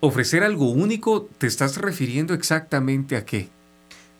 ofrecer 0.00 0.44
algo 0.44 0.70
único, 0.70 1.28
¿te 1.38 1.48
estás 1.48 1.76
refiriendo 1.78 2.32
exactamente 2.32 3.16
a 3.16 3.24
qué? 3.24 3.48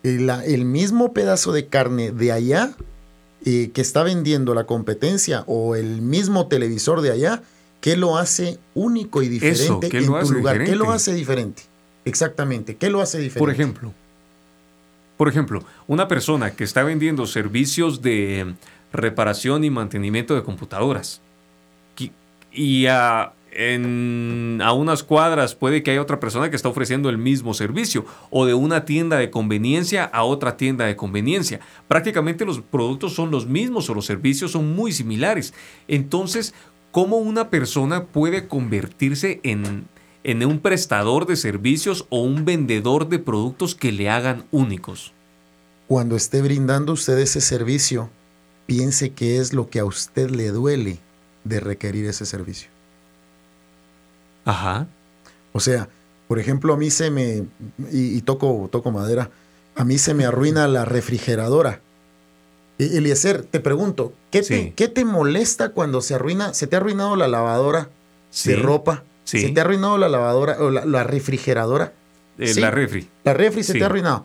El, 0.02 0.28
el 0.28 0.64
mismo 0.64 1.12
pedazo 1.12 1.52
de 1.52 1.66
carne 1.68 2.10
de 2.10 2.32
allá 2.32 2.74
eh, 3.44 3.70
que 3.72 3.80
está 3.80 4.02
vendiendo 4.02 4.52
la 4.52 4.64
competencia 4.64 5.44
o 5.46 5.76
el 5.76 6.02
mismo 6.02 6.48
televisor 6.48 7.02
de 7.02 7.12
allá, 7.12 7.42
¿qué 7.80 7.96
lo 7.96 8.18
hace 8.18 8.58
único 8.74 9.22
y 9.22 9.28
diferente 9.28 9.96
en 9.96 10.06
tu 10.06 10.32
lugar? 10.32 10.64
¿Qué 10.64 10.74
lo 10.74 10.90
hace 10.90 11.14
diferente? 11.14 11.62
Exactamente, 12.04 12.76
¿qué 12.76 12.90
lo 12.90 13.00
hace 13.00 13.18
diferente? 13.18 13.38
Por 13.38 13.50
ejemplo. 13.50 13.94
Por 15.16 15.28
ejemplo, 15.28 15.64
una 15.86 16.08
persona 16.08 16.52
que 16.52 16.64
está 16.64 16.82
vendiendo 16.82 17.26
servicios 17.26 18.02
de 18.02 18.54
reparación 18.92 19.64
y 19.64 19.70
mantenimiento 19.70 20.34
de 20.34 20.42
computadoras 20.42 21.22
y 22.56 22.86
a, 22.86 23.22
a 23.22 24.72
unas 24.72 25.02
cuadras 25.02 25.54
puede 25.54 25.82
que 25.82 25.90
haya 25.90 26.02
otra 26.02 26.18
persona 26.18 26.50
que 26.50 26.56
está 26.56 26.68
ofreciendo 26.68 27.08
el 27.10 27.18
mismo 27.18 27.54
servicio 27.54 28.06
o 28.30 28.46
de 28.46 28.54
una 28.54 28.84
tienda 28.84 29.18
de 29.18 29.30
conveniencia 29.30 30.04
a 30.04 30.24
otra 30.24 30.56
tienda 30.56 30.86
de 30.86 30.96
conveniencia. 30.96 31.60
Prácticamente 31.86 32.44
los 32.44 32.60
productos 32.60 33.14
son 33.14 33.30
los 33.30 33.46
mismos 33.46 33.88
o 33.90 33.94
los 33.94 34.06
servicios 34.06 34.52
son 34.52 34.74
muy 34.74 34.92
similares. 34.92 35.54
Entonces, 35.86 36.54
¿cómo 36.90 37.18
una 37.18 37.50
persona 37.50 38.04
puede 38.04 38.48
convertirse 38.48 39.40
en 39.42 39.86
en 40.26 40.44
un 40.44 40.58
prestador 40.58 41.24
de 41.24 41.36
servicios 41.36 42.04
o 42.10 42.20
un 42.20 42.44
vendedor 42.44 43.08
de 43.08 43.20
productos 43.20 43.76
que 43.76 43.92
le 43.92 44.10
hagan 44.10 44.44
únicos. 44.50 45.12
Cuando 45.86 46.16
esté 46.16 46.42
brindando 46.42 46.94
usted 46.94 47.16
ese 47.18 47.40
servicio, 47.40 48.10
piense 48.66 49.12
qué 49.12 49.38
es 49.38 49.52
lo 49.52 49.70
que 49.70 49.78
a 49.78 49.84
usted 49.84 50.30
le 50.30 50.48
duele 50.48 50.98
de 51.44 51.60
requerir 51.60 52.06
ese 52.06 52.26
servicio. 52.26 52.68
Ajá. 54.44 54.88
O 55.52 55.60
sea, 55.60 55.88
por 56.26 56.40
ejemplo, 56.40 56.74
a 56.74 56.76
mí 56.76 56.90
se 56.90 57.12
me, 57.12 57.44
y, 57.92 58.20
toco, 58.22 58.68
toco 58.72 58.90
madera, 58.90 59.30
a 59.76 59.84
mí 59.84 59.96
se 59.96 60.12
me 60.12 60.24
arruina 60.24 60.66
la 60.66 60.84
refrigeradora. 60.84 61.80
E, 62.80 62.98
Eliezer, 62.98 63.44
te 63.44 63.60
pregunto, 63.60 64.12
¿qué, 64.32 64.42
te, 64.42 64.72
¿qué 64.72 64.88
te 64.88 65.04
molesta 65.04 65.68
cuando 65.68 66.00
se 66.00 66.16
arruina, 66.16 66.52
se 66.52 66.66
te 66.66 66.74
ha 66.74 66.80
arruinado 66.80 67.14
la 67.14 67.28
lavadora 67.28 67.90
de 68.44 68.56
ropa? 68.56 69.04
¿Se 69.26 69.48
te 69.48 69.60
ha 69.60 69.64
arruinado 69.64 69.98
la 69.98 70.08
lavadora 70.08 70.56
o 70.60 70.70
la, 70.70 71.02
refrigeradora? 71.04 71.92
Eh, 72.38 72.54
la 72.54 72.70
refri. 72.70 73.08
La 73.24 73.34
refri 73.34 73.64
se 73.64 73.72
te 73.72 73.82
ha 73.82 73.86
arruinado. 73.86 74.24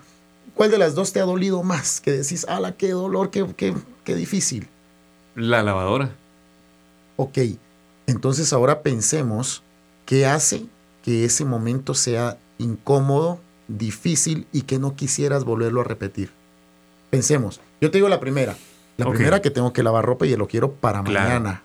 ¿Cuál 0.53 0.69
de 0.69 0.77
las 0.77 0.93
dos 0.93 1.11
te 1.11 1.19
ha 1.19 1.23
dolido 1.23 1.63
más? 1.63 2.01
Que 2.01 2.11
decís, 2.11 2.45
ala, 2.47 2.73
qué 2.73 2.91
dolor, 2.91 3.31
qué, 3.31 3.45
qué, 3.57 3.73
qué 4.03 4.15
difícil. 4.15 4.67
La 5.35 5.63
lavadora. 5.63 6.11
Ok, 7.15 7.39
entonces 8.05 8.53
ahora 8.53 8.81
pensemos 8.81 9.63
qué 10.05 10.25
hace 10.25 10.65
que 11.03 11.25
ese 11.25 11.45
momento 11.45 11.95
sea 11.95 12.37
incómodo, 12.59 13.39
difícil 13.67 14.45
y 14.51 14.63
que 14.63 14.77
no 14.77 14.95
quisieras 14.95 15.45
volverlo 15.45 15.81
a 15.81 15.83
repetir. 15.83 16.29
Pensemos, 17.09 17.59
yo 17.79 17.89
te 17.89 17.97
digo 17.97 18.09
la 18.09 18.19
primera. 18.19 18.55
La 18.97 19.09
primera 19.09 19.41
que 19.41 19.49
tengo 19.49 19.73
que 19.73 19.81
lavar 19.81 20.05
ropa 20.05 20.27
y 20.27 20.35
lo 20.35 20.47
quiero 20.47 20.73
para 20.73 21.01
mañana 21.01 21.63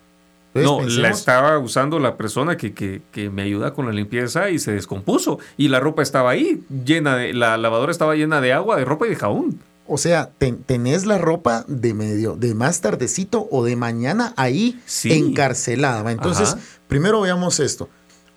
no, 0.62 0.82
la 0.82 1.10
estaba 1.10 1.58
usando 1.58 1.98
la 1.98 2.16
persona 2.16 2.56
que, 2.56 2.72
que, 2.72 3.30
me 3.30 3.42
ayuda 3.42 3.72
con 3.74 3.86
la 3.86 3.92
limpieza 3.92 4.50
y 4.50 4.58
se 4.58 4.72
descompuso. 4.72 5.38
Y 5.56 5.68
la 5.68 5.80
ropa 5.80 6.02
estaba 6.02 6.30
ahí, 6.30 6.62
llena 6.84 7.16
de, 7.16 7.32
la 7.32 7.56
lavadora 7.56 7.92
estaba 7.92 8.14
llena 8.14 8.40
de 8.40 8.52
agua, 8.52 8.76
de 8.76 8.84
ropa 8.84 9.06
y 9.06 9.10
de 9.10 9.16
jabón. 9.16 9.58
O 9.88 9.98
sea, 9.98 10.30
tenés 10.66 11.06
la 11.06 11.18
ropa 11.18 11.64
de 11.68 11.94
medio, 11.94 12.34
de 12.34 12.54
más 12.54 12.80
tardecito 12.80 13.46
o 13.50 13.64
de 13.64 13.76
mañana 13.76 14.34
ahí 14.36 14.80
encarcelada. 15.04 16.10
Entonces, 16.10 16.56
primero 16.88 17.20
veamos 17.20 17.60
esto. 17.60 17.88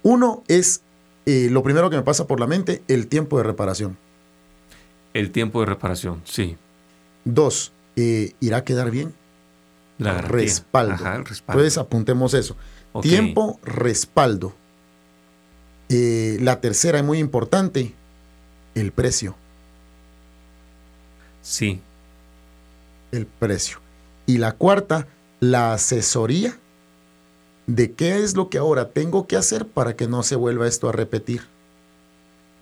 Uno 0.04 0.44
es, 0.48 0.82
eh, 1.26 1.48
lo 1.52 1.64
primero 1.64 1.90
que 1.90 1.96
me 1.96 2.04
pasa 2.04 2.28
por 2.28 2.40
la 2.40 2.46
mente, 2.46 2.84
el 2.88 3.08
tiempo 3.08 3.38
de 3.38 3.44
reparación. 3.44 3.98
El 5.14 5.32
tiempo 5.32 5.60
de 5.62 5.66
reparación, 5.66 6.22
sí. 6.24 6.56
Dos, 7.26 7.72
eh, 7.96 8.34
¿irá 8.40 8.58
a 8.58 8.64
quedar 8.64 8.92
bien? 8.92 9.14
La 10.00 10.22
respaldo. 10.22 10.96
Entonces 11.06 11.78
apuntemos 11.78 12.34
eso. 12.34 12.56
Tiempo, 13.02 13.60
respaldo. 13.64 14.56
Eh, 15.90 16.38
la 16.42 16.62
tercera 16.62 17.00
es 17.00 17.06
muy 17.06 17.20
importante, 17.20 17.94
el 18.76 18.92
precio. 18.92 19.36
Sí. 21.42 21.82
El 23.12 23.26
precio. 23.26 23.80
Y 24.26 24.38
la 24.38 24.54
cuarta, 24.54 25.08
la 25.40 25.74
asesoría 25.74 26.58
de 27.68 27.92
qué 27.92 28.24
es 28.24 28.36
lo 28.36 28.50
que 28.50 28.58
ahora 28.58 28.90
tengo 28.90 29.28
que 29.28 29.36
hacer 29.36 29.68
para 29.68 29.96
que 29.96 30.08
no 30.08 30.24
se 30.24 30.36
vuelva 30.36 30.68
esto 30.68 30.90
a 30.90 30.92
repetir. 30.92 31.42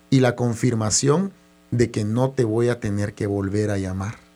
Y 0.09 0.21
la 0.21 0.35
confirmación 0.35 1.31
de 1.71 1.91
que 1.91 2.03
no 2.03 2.31
te 2.31 2.45
voy 2.45 2.69
a 2.69 2.79
tener 2.79 3.13
que 3.13 3.27
volver 3.27 3.71
a 3.71 3.77
llamar. 3.77 4.26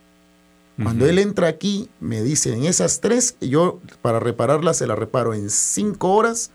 Cuando 0.83 1.05
él 1.07 1.19
entra 1.19 1.47
aquí, 1.47 1.89
me 1.99 2.21
dice, 2.21 2.53
en 2.53 2.65
esas 2.65 3.01
tres, 3.01 3.35
yo 3.41 3.79
para 4.01 4.19
repararlas 4.19 4.77
se 4.77 4.87
la 4.87 4.95
reparo 4.95 5.33
en 5.33 5.49
cinco 5.49 6.13
horas. 6.13 6.51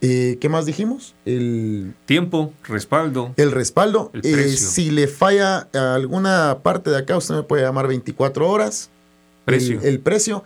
Eh, 0.00 0.38
¿Qué 0.40 0.48
más 0.48 0.66
dijimos? 0.66 1.14
El 1.24 1.94
tiempo, 2.06 2.52
respaldo. 2.64 3.32
El 3.36 3.52
respaldo. 3.52 4.10
Eh, 4.22 4.48
si 4.48 4.90
le 4.90 5.06
falla 5.06 5.68
alguna 5.72 6.58
parte 6.62 6.90
de 6.90 6.98
acá, 6.98 7.16
usted 7.16 7.36
me 7.36 7.42
puede 7.44 7.62
llamar 7.62 7.86
24 7.86 8.50
horas. 8.50 8.90
Precio. 9.44 9.80
El, 9.82 10.00
precio. 10.00 10.44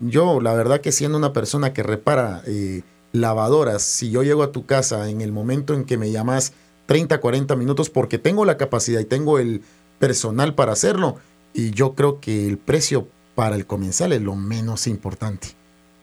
yo, 0.00 0.40
la 0.40 0.54
verdad 0.54 0.80
que 0.80 0.92
siendo 0.92 1.16
una 1.16 1.32
persona 1.32 1.72
que 1.72 1.82
repara 1.82 2.42
eh, 2.46 2.82
lavadoras, 3.12 3.82
si 3.82 4.10
yo 4.10 4.22
llego 4.22 4.42
a 4.42 4.52
tu 4.52 4.66
casa 4.66 5.08
en 5.08 5.22
el 5.22 5.32
momento 5.32 5.72
en 5.72 5.84
que 5.84 5.96
me 5.96 6.10
llamas 6.10 6.52
30, 6.86 7.20
40 7.20 7.56
minutos, 7.56 7.88
porque 7.88 8.18
tengo 8.18 8.44
la 8.44 8.58
capacidad 8.58 9.00
y 9.00 9.06
tengo 9.06 9.38
el 9.38 9.62
personal 9.98 10.54
para 10.54 10.72
hacerlo, 10.72 11.16
y 11.54 11.70
yo 11.70 11.94
creo 11.94 12.20
que 12.20 12.46
el 12.46 12.58
precio 12.58 13.08
para 13.34 13.56
el 13.56 13.64
comensal 13.64 14.12
es 14.12 14.20
lo 14.20 14.34
menos 14.34 14.86
importante. 14.86 15.48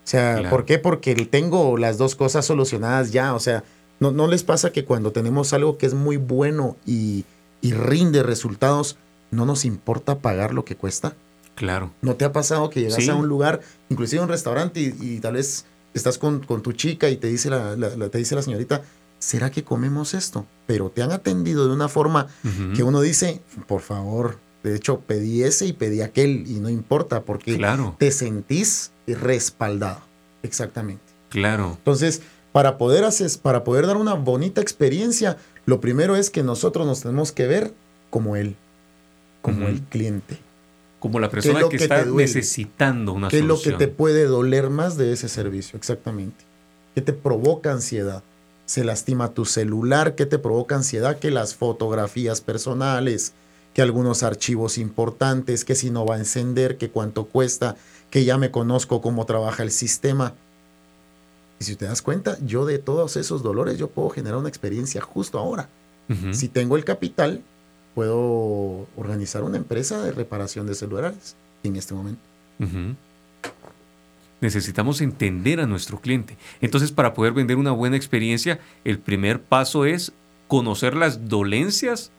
O 0.04 0.08
sea, 0.12 0.50
¿por 0.50 0.66
qué? 0.66 0.80
Porque 0.80 1.14
tengo 1.26 1.78
las 1.78 1.98
dos 1.98 2.16
cosas 2.16 2.46
solucionadas 2.46 3.12
ya. 3.12 3.36
O 3.36 3.40
sea, 3.40 3.64
¿no, 4.00 4.12
no 4.12 4.28
les 4.28 4.44
pasa 4.44 4.72
que 4.72 4.86
cuando 4.86 5.12
tenemos 5.12 5.54
algo 5.54 5.78
que 5.78 5.86
es 5.86 5.94
muy 5.94 6.18
bueno 6.18 6.78
y, 6.86 7.26
rinde 7.62 8.24
resultados, 8.24 8.98
no 9.30 9.46
nos 9.46 9.66
importa 9.66 10.20
pagar 10.20 10.54
lo 10.54 10.66
que 10.66 10.76
cuesta? 10.76 11.16
Claro. 11.56 11.92
¿No 12.02 12.16
te 12.16 12.26
ha 12.26 12.32
pasado 12.32 12.70
que 12.70 12.82
llegas 12.82 13.08
a 13.08 13.16
un 13.16 13.28
lugar, 13.28 13.62
inclusive 13.90 14.22
a 14.22 14.24
un 14.24 14.30
restaurante, 14.30 14.80
y, 15.00 15.20
tal 15.20 15.34
vez 15.34 15.66
estás 15.94 16.18
con, 16.18 16.42
tu 16.42 16.72
chica 16.74 17.10
y 17.10 17.18
te 17.18 17.28
dice 17.28 17.50
la, 17.50 17.76
te 18.10 18.18
dice 18.18 18.36
la 18.36 18.42
señorita, 18.42 18.82
¿será 19.20 19.52
que 19.52 19.64
comemos 19.64 20.14
esto? 20.14 20.46
Pero 20.66 20.90
te 20.90 21.04
han 21.04 21.12
atendido 21.12 21.68
de 21.68 21.74
una 21.74 21.90
forma 21.90 22.28
que 22.76 22.84
uno 22.84 23.02
dice, 23.02 23.42
por 23.68 23.82
favor, 23.82 24.40
de 24.64 24.76
hecho, 24.76 25.00
pedí 25.00 25.44
ese 25.44 25.66
y 25.66 25.74
pedí 25.74 26.02
aquel 26.02 26.46
y 26.48 26.60
no 26.60 26.70
importa 26.70 27.24
porque 27.24 27.60
te 27.98 28.12
sentís 28.12 28.92
respaldado. 29.08 30.02
Exactamente. 30.44 31.04
Claro. 31.30 31.74
Entonces, 31.78 32.22
para 32.52 32.78
poder, 32.78 33.04
hacer, 33.04 33.30
para 33.42 33.64
poder 33.64 33.88
dar 33.88 33.98
una 33.98 34.14
bonita 34.14 34.62
experiencia, 34.62 35.38
lo 35.66 35.80
primero 35.80 36.16
es 36.16 36.30
que 36.30 36.44
nosotros 36.44 36.86
nos 36.86 37.02
tenemos 37.02 37.32
que 37.32 37.48
ver 37.48 37.74
como 38.10 38.36
él, 38.36 38.56
como 39.42 39.68
el 39.68 39.82
cliente. 39.82 40.38
Como 41.00 41.20
la 41.20 41.30
persona 41.30 41.62
que, 41.68 41.78
está 41.78 42.06
necesitando 42.06 43.14
una 43.14 43.30
¿Qué 43.30 43.40
es 43.40 43.46
lo 43.46 43.60
que 43.60 43.72
te 43.72 43.88
puede 43.88 44.26
doler 44.26 44.70
más 44.70 44.98
de 44.98 45.14
ese 45.14 45.30
servicio? 45.30 45.78
Exactamente. 45.78 46.46
¿Qué 46.94 47.02
te 47.02 47.14
provoca 47.14 47.72
ansiedad? 47.72 48.22
Se 48.66 48.84
lastima 48.84 49.34
tu 49.34 49.46
celular, 49.46 50.14
¿qué 50.14 50.28
te 50.28 50.38
provoca 50.38 50.76
ansiedad? 50.76 51.18
Que 51.18 51.32
las 51.32 51.56
fotografías 51.56 52.42
personales, 52.42 53.34
que 53.74 53.82
algunos 53.82 54.24
archivos 54.24 54.78
importantes, 54.78 55.64
que 55.66 55.76
si 55.76 55.90
no 55.90 56.06
va 56.06 56.16
a 56.16 56.20
encender, 56.20 56.78
que 56.78 56.90
cuánto 56.90 57.26
cuesta, 57.26 57.76
que 58.10 58.26
ya 58.26 58.38
me 58.38 58.52
conozco 58.52 59.02
cómo 59.02 59.26
trabaja 59.26 59.64
el 59.64 59.72
sistema. 59.72 60.34
Y 61.60 61.64
si 61.64 61.76
te 61.76 61.86
das 61.86 62.02
cuenta, 62.02 62.38
yo 62.46 62.66
de 62.66 62.80
todos 62.80 63.16
esos 63.18 63.44
dolores, 63.44 63.78
yo 63.78 63.90
puedo 63.90 64.10
generar 64.10 64.38
una 64.38 64.50
experiencia 64.50 65.02
justo 65.02 65.40
ahora. 65.40 65.70
Si 66.34 66.50
tengo 66.50 66.76
el 66.76 66.84
capital, 66.84 67.42
puedo 67.96 68.86
organizar 68.98 69.44
una 69.44 69.56
empresa 69.56 70.02
de 70.04 70.12
reparación 70.12 70.68
de 70.68 70.76
celulares 70.76 71.38
en 71.64 71.78
este 71.78 71.94
momento. 71.94 72.22
Necesitamos 74.42 75.00
entender 75.00 75.62
a 75.62 75.68
nuestro 75.68 76.02
cliente. 76.02 76.36
Entonces, 76.60 76.92
para 76.92 77.14
poder 77.14 77.32
vender 77.32 77.56
una 77.56 77.72
buena 77.72 77.96
experiencia, 77.96 78.60
el 78.84 79.00
primer 79.00 79.42
paso 79.42 79.86
es 79.86 80.12
conocer 80.50 80.96
las 80.98 81.30
dolencias 81.30 82.12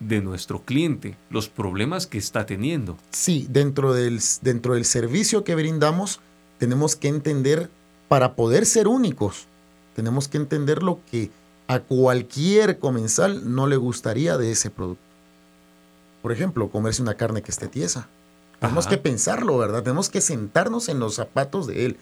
de 0.00 0.20
nuestro 0.20 0.62
cliente, 0.62 1.16
los 1.30 1.48
problemas 1.48 2.06
que 2.06 2.18
está 2.18 2.46
teniendo. 2.46 2.96
Sí, 3.10 3.46
dentro 3.50 3.92
del, 3.92 4.20
dentro 4.42 4.74
del 4.74 4.84
servicio 4.84 5.44
que 5.44 5.54
brindamos, 5.54 6.20
tenemos 6.58 6.96
que 6.96 7.08
entender, 7.08 7.70
para 8.08 8.34
poder 8.34 8.64
ser 8.64 8.88
únicos, 8.88 9.46
tenemos 9.94 10.28
que 10.28 10.38
entender 10.38 10.82
lo 10.82 11.00
que 11.10 11.30
a 11.66 11.80
cualquier 11.80 12.78
comensal 12.78 13.54
no 13.54 13.66
le 13.66 13.76
gustaría 13.76 14.38
de 14.38 14.50
ese 14.50 14.70
producto. 14.70 15.02
Por 16.22 16.32
ejemplo, 16.32 16.70
comerse 16.70 17.02
una 17.02 17.14
carne 17.14 17.42
que 17.42 17.50
esté 17.50 17.68
tiesa. 17.68 18.08
Tenemos 18.60 18.86
que 18.86 18.98
pensarlo, 18.98 19.58
¿verdad? 19.58 19.82
Tenemos 19.82 20.08
que 20.08 20.20
sentarnos 20.20 20.88
en 20.88 20.98
los 20.98 21.14
zapatos 21.14 21.66
de 21.66 21.86
él. 21.86 21.96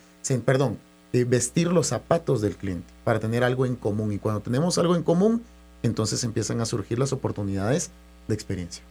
perdón, 0.45 0.79
vestir 1.25 1.69
los 1.73 1.89
zapatos 1.89 2.41
del 2.41 2.57
cliente 2.57 2.93
para 3.05 3.21
tener 3.21 3.45
algo 3.45 3.67
en 3.67 3.77
común. 3.77 4.13
Y 4.13 4.19
cuando 4.19 4.41
tenemos 4.41 4.79
algo 4.79 4.97
en 4.97 5.03
común, 5.03 5.43
entonces 5.83 6.25
empiezan 6.25 6.61
a 6.61 6.67
surgir 6.67 6.99
las 6.99 7.13
oportunidades 7.13 7.91
de 8.29 8.35
experiencia. 8.35 8.83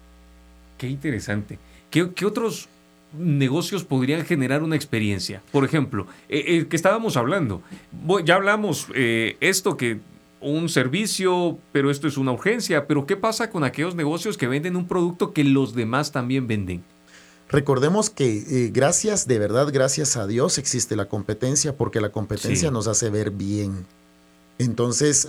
Qué 0.77 0.87
interesante. 0.87 1.57
¿Qué, 1.89 2.25
otros 2.25 2.67
negocios 3.17 3.83
podrían 3.83 4.25
generar 4.25 4.63
una 4.63 4.75
experiencia? 4.75 5.41
Por 5.51 5.63
ejemplo, 5.63 6.07
el 6.27 6.39
eh, 6.39 6.57
eh, 6.57 6.67
que 6.67 6.75
estábamos 6.75 7.15
hablando, 7.15 7.61
ya 8.25 8.35
hablamos 8.35 8.87
eh, 8.93 9.37
esto 9.39 9.77
que 9.77 9.99
un 10.41 10.67
servicio, 10.67 11.57
pero 11.71 11.89
esto 11.89 12.07
es 12.07 12.17
una 12.17 12.33
urgencia, 12.33 12.85
pero 12.85 13.05
¿qué 13.05 13.15
pasa 13.15 13.49
con 13.49 13.63
aquellos 13.63 13.95
negocios 13.95 14.37
que 14.37 14.47
venden 14.47 14.75
un 14.75 14.87
producto 14.87 15.31
que 15.31 15.43
los 15.43 15.73
demás 15.73 16.11
también 16.11 16.47
venden? 16.47 16.83
Recordemos 17.49 18.09
que 18.09 18.69
gracias, 18.73 19.27
de 19.27 19.39
verdad, 19.39 19.69
gracias 19.71 20.17
a 20.17 20.27
Dios 20.27 20.57
existe 20.57 20.95
la 20.95 21.05
competencia 21.05 21.77
porque 21.77 22.01
la 22.01 22.09
competencia 22.09 22.71
nos 22.71 22.87
hace 22.87 23.09
ver 23.09 23.31
bien. 23.31 23.85
Entonces, 24.57 25.27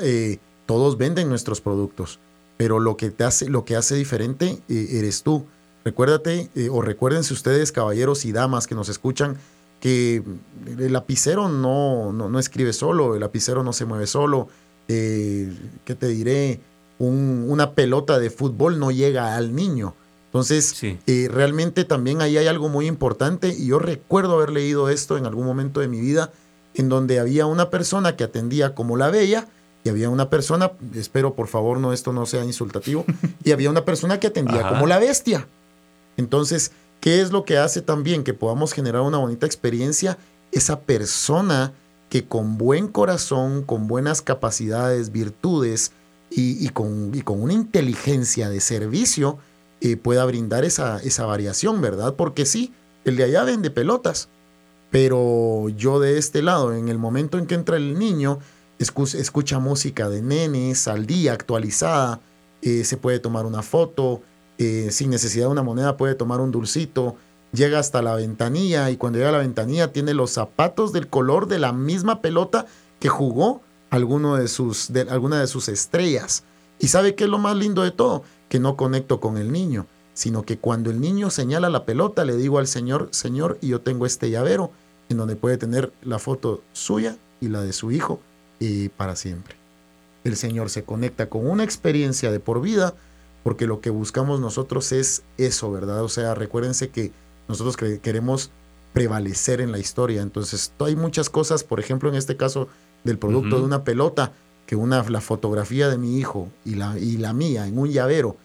todos 0.66 0.98
venden 0.98 1.28
nuestros 1.28 1.60
productos, 1.60 2.18
pero 2.56 2.80
lo 2.80 2.96
que 2.96 3.10
te 3.10 3.24
hace, 3.24 3.48
lo 3.48 3.64
que 3.64 3.76
hace 3.76 3.94
diferente 3.94 4.58
eh, 4.68 4.88
eres 4.92 5.22
tú. 5.22 5.46
Recuérdate, 5.84 6.50
eh, 6.56 6.68
o 6.70 6.82
recuérdense 6.82 7.32
ustedes, 7.32 7.70
caballeros 7.70 8.24
y 8.24 8.32
damas 8.32 8.66
que 8.66 8.74
nos 8.74 8.88
escuchan, 8.88 9.36
que 9.80 10.22
el 10.66 10.92
lapicero 10.92 11.48
no, 11.48 12.12
no, 12.12 12.38
escribe 12.38 12.72
solo, 12.72 13.14
el 13.14 13.20
lapicero 13.20 13.62
no 13.62 13.72
se 13.72 13.84
mueve 13.84 14.06
solo. 14.06 14.48
Eh, 14.88 15.52
¿Qué 15.84 15.94
te 15.94 16.08
diré? 16.08 16.60
una 16.98 17.72
pelota 17.72 18.18
de 18.18 18.30
fútbol 18.30 18.78
no 18.78 18.90
llega 18.90 19.36
al 19.36 19.54
niño. 19.54 19.94
Entonces, 20.28 20.80
realmente 21.30 21.84
también 21.84 22.22
ahí 22.22 22.38
hay 22.38 22.46
algo 22.46 22.70
muy 22.70 22.86
importante 22.86 23.48
y 23.48 23.66
yo 23.66 23.78
recuerdo 23.78 24.36
haber 24.36 24.48
leído 24.48 24.88
esto 24.88 25.18
en 25.18 25.26
algún 25.26 25.44
momento 25.44 25.80
de 25.80 25.88
mi 25.88 26.00
vida, 26.00 26.32
en 26.72 26.88
donde 26.88 27.20
había 27.20 27.44
una 27.44 27.68
persona 27.68 28.16
que 28.16 28.24
atendía 28.24 28.74
como 28.74 28.96
la 28.96 29.10
bella, 29.10 29.46
y 29.86 29.88
había 29.88 30.10
una 30.10 30.30
persona, 30.30 30.72
espero 30.96 31.36
por 31.36 31.46
favor 31.46 31.78
no 31.78 31.92
esto 31.92 32.12
no 32.12 32.26
sea 32.26 32.44
insultativo, 32.44 33.04
y 33.44 33.52
había 33.52 33.70
una 33.70 33.84
persona 33.84 34.18
que 34.18 34.26
atendía 34.26 34.68
como 34.68 34.88
la 34.88 34.98
bestia. 34.98 35.46
Entonces, 36.16 36.72
¿qué 37.00 37.20
es 37.20 37.30
lo 37.30 37.44
que 37.44 37.56
hace 37.56 37.82
también 37.82 38.24
que 38.24 38.34
podamos 38.34 38.72
generar 38.72 39.02
una 39.02 39.18
bonita 39.18 39.46
experiencia? 39.46 40.18
Esa 40.50 40.80
persona 40.80 41.72
que 42.08 42.26
con 42.26 42.58
buen 42.58 42.88
corazón, 42.88 43.62
con 43.62 43.86
buenas 43.86 44.22
capacidades, 44.22 45.12
virtudes 45.12 45.92
y, 46.30 46.68
con, 46.70 47.12
con, 47.20 47.40
una 47.40 47.52
inteligencia 47.52 48.50
de 48.50 48.60
servicio 48.60 49.38
eh, 49.80 49.96
pueda 49.96 50.24
brindar 50.24 50.64
esa, 50.64 50.98
esa 50.98 51.26
variación, 51.26 51.80
¿verdad? 51.80 52.14
Porque 52.16 52.44
sí, 52.44 52.72
el 53.04 53.14
de 53.14 53.22
allá 53.22 53.44
vende 53.44 53.70
pelotas, 53.70 54.28
pero 54.90 55.68
yo 55.68 56.00
de 56.00 56.18
este 56.18 56.42
lado, 56.42 56.74
en 56.74 56.88
el 56.88 56.98
momento 56.98 57.38
en 57.38 57.46
que 57.46 57.54
entra 57.54 57.76
el 57.76 58.00
niño, 58.00 58.40
escucha, 58.78 59.58
música 59.58 60.08
de 60.08 60.22
nenes 60.22 60.88
al 60.88 61.06
día, 61.06 61.32
actualizada, 61.32 62.20
eh, 62.62 62.84
se 62.84 62.96
puede 62.96 63.18
tomar 63.18 63.46
una 63.46 63.62
foto, 63.62 64.22
eh, 64.58 64.88
sin 64.90 65.10
necesidad 65.10 65.46
de 65.46 65.52
una 65.52 65.62
moneda 65.62 65.96
puede 65.96 66.14
tomar 66.14 66.40
un 66.40 66.50
dulcito, 66.50 67.16
llega 67.52 67.78
hasta 67.78 68.02
la 68.02 68.14
ventanilla 68.14 68.90
y 68.90 68.96
cuando 68.96 69.18
llega 69.18 69.30
a 69.30 69.32
la 69.32 69.38
ventanilla 69.38 69.92
tiene 69.92 70.14
los 70.14 70.30
zapatos 70.30 70.92
del 70.92 71.08
color 71.08 71.46
de 71.48 71.58
la 71.58 71.72
misma 71.72 72.20
pelota 72.20 72.66
que 73.00 73.08
jugó 73.08 73.62
alguno 73.90 74.36
de 74.36 74.48
sus, 74.48 74.92
de, 74.92 75.02
alguna 75.02 75.40
de 75.40 75.46
sus 75.46 75.68
estrellas. 75.68 76.44
¿Y 76.78 76.88
sabe 76.88 77.14
qué 77.14 77.24
es 77.24 77.30
lo 77.30 77.38
más 77.38 77.56
lindo 77.56 77.82
de 77.82 77.90
todo? 77.90 78.22
Que 78.48 78.60
no 78.60 78.76
conecto 78.76 79.20
con 79.20 79.38
el 79.38 79.52
niño, 79.52 79.86
sino 80.12 80.44
que 80.44 80.58
cuando 80.58 80.90
el 80.90 81.00
niño 81.00 81.30
señala 81.30 81.70
la 81.70 81.84
pelota 81.84 82.24
le 82.24 82.36
digo 82.36 82.58
al 82.58 82.66
Señor, 82.66 83.08
Señor, 83.12 83.58
y 83.60 83.68
yo 83.68 83.80
tengo 83.80 84.04
este 84.04 84.30
llavero 84.30 84.70
en 85.08 85.16
donde 85.16 85.36
puede 85.36 85.56
tener 85.56 85.92
la 86.02 86.18
foto 86.18 86.62
suya 86.72 87.16
y 87.40 87.48
la 87.48 87.62
de 87.62 87.72
su 87.72 87.92
hijo 87.92 88.20
y 88.58 88.88
para 88.90 89.16
siempre. 89.16 89.56
El 90.24 90.36
Señor 90.36 90.70
se 90.70 90.84
conecta 90.84 91.28
con 91.28 91.48
una 91.48 91.64
experiencia 91.64 92.30
de 92.30 92.40
por 92.40 92.60
vida, 92.60 92.94
porque 93.44 93.66
lo 93.66 93.80
que 93.80 93.90
buscamos 93.90 94.40
nosotros 94.40 94.90
es 94.92 95.22
eso, 95.38 95.70
¿verdad? 95.70 96.02
O 96.02 96.08
sea, 96.08 96.34
recuérdense 96.34 96.88
que 96.88 97.12
nosotros 97.48 97.76
queremos 97.76 98.50
prevalecer 98.92 99.60
en 99.60 99.72
la 99.72 99.78
historia. 99.78 100.22
Entonces, 100.22 100.72
hay 100.80 100.96
muchas 100.96 101.30
cosas, 101.30 101.62
por 101.62 101.78
ejemplo, 101.78 102.08
en 102.08 102.16
este 102.16 102.36
caso 102.36 102.68
del 103.04 103.18
producto 103.18 103.58
de 103.58 103.64
una 103.64 103.84
pelota, 103.84 104.32
que 104.66 104.74
una, 104.74 105.08
la 105.08 105.20
fotografía 105.20 105.88
de 105.88 105.98
mi 105.98 106.18
hijo 106.18 106.48
y 106.64 106.74
la, 106.74 106.98
y 106.98 107.18
la 107.18 107.32
mía 107.32 107.66
en 107.66 107.78
un 107.78 107.90
llavero, 107.90 108.36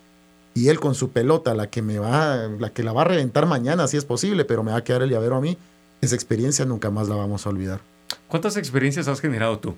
y 0.54 0.68
él 0.68 0.80
con 0.80 0.94
su 0.94 1.10
pelota, 1.10 1.54
la 1.56 1.70
que 1.70 1.82
me 1.82 1.98
va, 1.98 2.48
la 2.60 2.70
que 2.72 2.84
la 2.84 2.94
va 2.94 3.02
a 3.02 3.06
reventar 3.06 3.46
mañana, 3.46 3.88
si 3.88 3.98
es 3.98 4.06
posible, 4.06 4.46
pero 4.46 4.64
me 4.64 4.72
va 4.72 4.78
a 4.78 4.84
quedar 4.84 5.02
el 5.02 5.10
llavero 5.10 5.38
a 5.38 5.42
mí, 5.42 5.58
esa 6.02 6.16
experiencia 6.16 6.66
nunca 6.66 6.92
más 6.92 7.08
la 7.08 7.16
vamos 7.16 7.46
a 7.46 7.50
olvidar. 7.50 7.80
¿Cuántas 8.28 8.58
experiencias 8.58 9.08
has 9.08 9.22
generado 9.22 9.60
tú? 9.60 9.76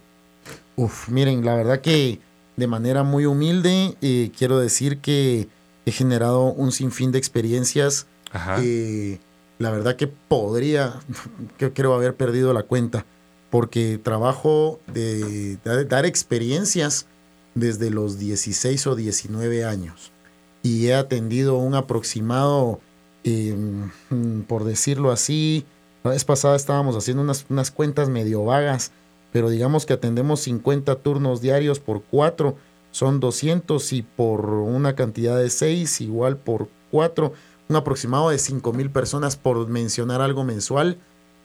Uf, 0.76 1.10
miren, 1.10 1.46
la 1.46 1.56
verdad 1.56 1.82
que 1.82 2.20
de 2.56 2.68
manera 2.68 3.04
muy 3.04 3.26
humilde 3.26 3.96
quiero 4.36 4.60
decir 4.60 5.00
que 5.00 5.48
he 5.86 5.92
generado 5.92 6.46
un 6.46 6.72
sinfín 6.72 7.12
de 7.12 7.20
experiencias. 7.20 8.08
Eh, 8.62 9.20
la 9.60 9.70
verdad 9.70 9.96
que 9.96 10.08
podría, 10.08 11.00
que 11.58 11.74
creo 11.74 11.94
haber 11.94 12.16
perdido 12.16 12.54
la 12.54 12.64
cuenta, 12.64 13.06
porque 13.50 14.00
trabajo 14.02 14.80
de, 14.88 15.58
dar 15.88 16.06
experiencias 16.06 17.06
desde 17.56 17.92
los 17.92 18.18
16 18.18 18.88
o 18.88 18.96
19 18.96 19.64
años 19.64 20.12
y 20.64 20.88
he 20.88 20.96
atendido 20.96 21.58
un 21.58 21.76
aproximado, 21.76 22.80
em, 23.24 23.92
por 24.48 24.64
decirlo 24.64 25.12
así, 25.12 25.66
la 26.04 26.12
vez 26.12 26.26
pasada 26.26 26.56
estábamos 26.56 26.96
haciendo 26.96 27.22
unas, 27.22 27.46
unas 27.50 27.70
cuentas 27.70 28.10
medio 28.10 28.44
vagas, 28.44 28.92
pero 29.34 29.50
digamos 29.50 29.86
que 29.86 29.94
atendemos 29.94 30.42
50 30.42 30.96
turnos 30.98 31.42
diarios 31.42 31.80
por 31.80 32.04
4, 32.04 32.56
son 32.92 33.20
200 33.20 33.92
y 33.94 34.04
por 34.04 34.46
una 34.46 34.96
cantidad 34.96 35.38
de 35.38 35.50
6 35.50 36.02
igual 36.02 36.38
por 36.38 36.70
4 36.92 37.34
un 37.68 37.76
aproximado 37.76 38.30
de 38.30 38.38
5 38.38 38.72
mil 38.74 38.92
personas 38.92 39.36
por 39.36 39.68
mencionar 39.68 40.22
algo 40.22 40.44
mensual 40.44 41.00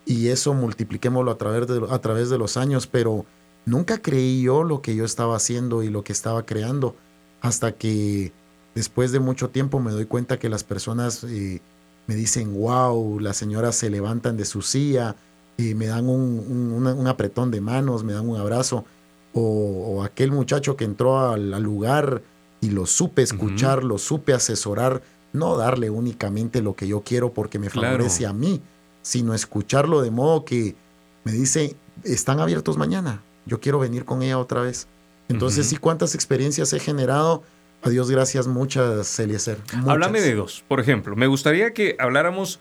y 0.05 0.29
eso 0.29 0.53
multipliquémoslo 0.53 1.31
a 1.31 1.39
través, 1.39 1.67
de, 1.67 1.87
a 1.91 1.99
través 2.01 2.29
de 2.29 2.37
los 2.37 2.59
años, 2.59 2.87
pero 2.87 3.25
nunca 3.65 4.03
creí 4.03 4.43
yo 4.43 4.65
lo 4.65 4.83
que 4.83 4.95
yo 4.95 5.07
estaba 5.07 5.37
haciendo 5.37 5.83
y 5.83 5.89
lo 5.89 6.05
que 6.05 6.13
estaba 6.13 6.45
creando 6.45 6.95
hasta 7.41 7.73
que 7.73 8.33
después 8.75 9.13
de 9.13 9.21
mucho 9.21 9.49
tiempo 9.49 9.81
me 9.81 9.93
doy 9.93 10.05
cuenta 10.05 10.39
que 10.39 10.51
las 10.51 10.65
personas 10.65 11.25
eh, 11.25 11.63
me 12.07 12.15
dicen, 12.15 12.53
wow, 12.53 13.19
las 13.19 13.39
señoras 13.39 13.77
se 13.77 13.89
levantan 13.89 14.37
de 14.37 14.45
su 14.45 14.61
silla 14.61 15.17
y 15.59 15.75
me 15.75 15.87
dan 15.87 16.09
un, 16.09 17.07
apretón 17.07 17.51
de 17.51 17.61
manos, 17.61 18.05
me 18.05 18.13
dan 18.15 18.29
un 18.29 18.39
abrazo, 18.39 18.87
o, 19.35 20.03
aquel 20.05 20.31
muchacho 20.31 20.77
que 20.77 20.85
entró 20.85 21.19
al, 21.19 21.51
lugar 21.61 22.23
y 22.61 22.71
lo 22.71 22.87
supe 22.87 23.23
escuchar, 23.23 23.85
lo 23.85 23.99
supe 23.99 24.33
asesorar, 24.33 25.03
no 25.33 25.57
darle 25.57 25.91
únicamente 25.91 26.63
lo 26.63 26.75
que 26.75 26.87
yo 26.89 27.03
quiero 27.03 27.35
porque 27.35 27.59
me 27.59 27.69
favorece 27.69 28.25
a 28.25 28.33
mí, 28.33 28.63
sino 29.03 29.35
escucharlo 29.35 30.01
de 30.01 30.11
modo 30.11 30.45
que 30.45 30.77
me 31.25 31.33
dice, 31.33 31.77
están 32.05 32.41
abiertos 32.41 32.79
mañana, 32.79 33.21
yo 33.45 33.61
quiero 33.61 33.81
venir 33.81 34.05
con 34.05 34.23
ella 34.23 34.39
otra 34.39 34.63
vez. 34.63 34.87
Entonces, 35.29 35.67
sí, 35.67 35.77
cuántas 35.77 36.15
experiencias 36.15 36.73
he 36.73 36.81
generado. 36.81 37.43
A 37.83 37.91
Dios 37.91 38.11
gracias, 38.11 38.47
muchas, 38.47 39.19
Eliezer. 39.19 39.59
Háblame 39.87 40.21
de 40.21 40.35
dos. 40.35 40.65
Por 40.67 40.81
ejemplo, 40.81 41.17
me 41.17 41.27
gustaría 41.27 41.73
que 41.75 41.97
habláramos 41.99 42.61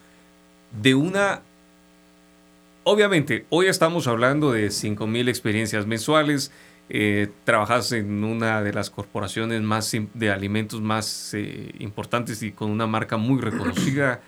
de 0.82 0.96
una... 0.96 1.42
Obviamente, 2.90 3.46
hoy 3.50 3.66
estamos 3.66 4.08
hablando 4.08 4.54
de 4.54 4.68
5.000 4.68 5.28
experiencias 5.28 5.86
mensuales, 5.86 6.54
eh, 6.88 7.28
trabajas 7.44 7.92
en 7.92 8.24
una 8.24 8.62
de 8.62 8.72
las 8.72 8.90
corporaciones 8.90 9.62
más 9.62 9.94
de 10.14 10.32
alimentos 10.32 10.80
más 10.80 11.34
eh, 11.34 11.76
importantes 11.80 12.42
y 12.44 12.54
con 12.54 12.72
una 12.72 12.88
marca 12.88 13.18
muy 13.18 13.42
reconocida 13.42 14.22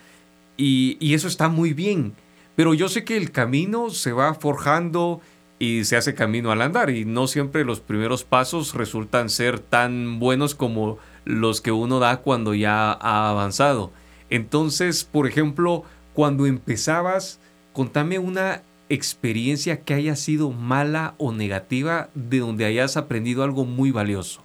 y, 0.58 1.14
eso 1.14 1.30
está 1.30 1.48
muy 1.48 1.72
bien. 1.72 2.16
Pero 2.58 2.74
yo 2.74 2.90
sé 2.90 3.06
que 3.06 3.16
el 3.16 3.32
camino 3.32 3.92
se 3.92 4.12
va 4.12 4.34
forjando 4.34 5.22
y 5.58 5.86
se 5.86 5.96
hace 5.96 6.14
camino 6.14 6.52
al 6.52 6.62
andar 6.62 6.90
y 6.90 7.06
no 7.06 7.28
siempre 7.28 7.64
los 7.64 7.80
primeros 7.80 8.26
pasos 8.26 8.74
resultan 8.74 9.30
ser 9.30 9.60
tan 9.60 10.20
buenos 10.20 10.54
como 10.54 10.98
los 11.24 11.62
que 11.62 11.72
uno 11.72 12.00
da 12.00 12.18
cuando 12.18 12.54
ya 12.54 12.92
ha 12.92 13.30
avanzado. 13.30 13.94
Entonces, 14.30 15.06
por 15.06 15.28
ejemplo, 15.28 15.86
cuando 16.14 16.46
empezabas, 16.46 17.40
contame 17.80 18.20
una 18.20 18.62
experiencia 18.90 19.80
que 19.84 19.94
haya 19.94 20.18
sido 20.18 20.52
mala 20.52 21.16
o 21.18 21.32
negativa 21.32 22.10
de 22.14 22.40
donde 22.40 22.66
hayas 22.66 22.98
aprendido 22.98 23.42
algo 23.42 23.64
muy 23.64 23.90
valioso? 23.92 24.42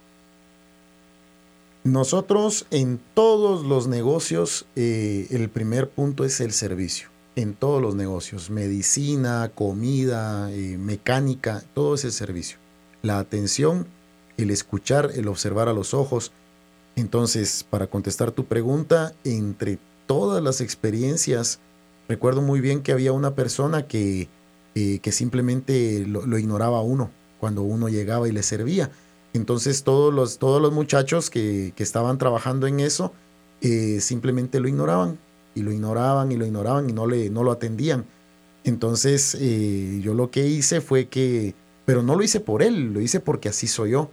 Nosotros 1.83 2.65
en 2.71 2.97
todos 3.13 3.65
los 3.65 3.89
negocios, 3.89 4.67
eh, 4.77 5.27
el 5.31 5.49
primer 5.49 5.89
punto 5.89 6.23
es 6.23 6.39
el 6.39 6.53
servicio. 6.53 7.09
En 7.35 7.55
todos 7.55 7.81
los 7.81 7.93
negocios, 7.93 8.49
medicina, 8.49 9.51
comida, 9.53 10.49
eh, 10.53 10.77
mecánica, 10.77 11.61
todo 11.73 11.95
es 11.95 12.05
el 12.05 12.13
servicio. 12.13 12.57
La 13.01 13.19
atención, 13.19 13.85
el 14.37 14.49
escuchar, 14.49 15.11
el 15.13 15.27
observar 15.27 15.67
a 15.67 15.73
los 15.73 15.93
ojos. 15.93 16.31
Entonces, 16.95 17.65
para 17.69 17.87
contestar 17.87 18.31
tu 18.31 18.45
pregunta, 18.45 19.13
entre 19.25 19.77
todas 20.07 20.41
las 20.41 20.61
experiencias, 20.61 21.59
recuerdo 22.07 22.41
muy 22.41 22.61
bien 22.61 22.81
que 22.81 22.91
había 22.91 23.11
una 23.11 23.35
persona 23.35 23.87
que 23.87 24.27
eh, 24.77 24.99
que 24.99 25.13
simplemente 25.13 26.05
lo, 26.05 26.37
ignoraba 26.37 26.81
uno 26.81 27.09
cuando 27.39 27.61
uno 27.61 27.87
llegaba 27.87 28.27
y 28.27 28.33
le 28.33 28.43
servía. 28.43 28.91
Entonces 29.31 29.85
todos 29.85 30.13
los, 30.13 30.37
todos 30.37 30.61
los 30.61 30.73
muchachos 30.73 31.29
que, 31.29 31.71
estaban 31.77 32.17
trabajando 32.17 32.67
en 32.67 32.81
eso 32.81 33.13
eh, 33.61 34.01
simplemente 34.01 34.59
lo 34.59 34.67
ignoraban 34.67 35.17
y 35.55 35.61
lo 35.61 35.71
ignoraban 35.71 36.29
y 36.33 36.35
lo 36.35 36.45
ignoraban 36.45 36.89
y 36.89 36.93
no, 36.93 37.07
le, 37.07 37.29
no 37.29 37.43
lo 37.43 37.53
atendían. 37.53 38.03
Entonces 38.65 39.37
eh, 39.39 40.01
yo 40.03 40.13
lo 40.13 40.29
que 40.29 40.45
hice 40.45 40.81
fue 40.81 41.07
que, 41.07 41.55
pero 41.85 42.03
no 42.03 42.15
lo 42.17 42.23
hice 42.23 42.41
por 42.41 42.61
él, 42.61 42.91
lo 42.91 42.99
hice 42.99 43.21
porque 43.21 43.47
así 43.47 43.67
soy 43.67 43.91
yo. 43.91 44.11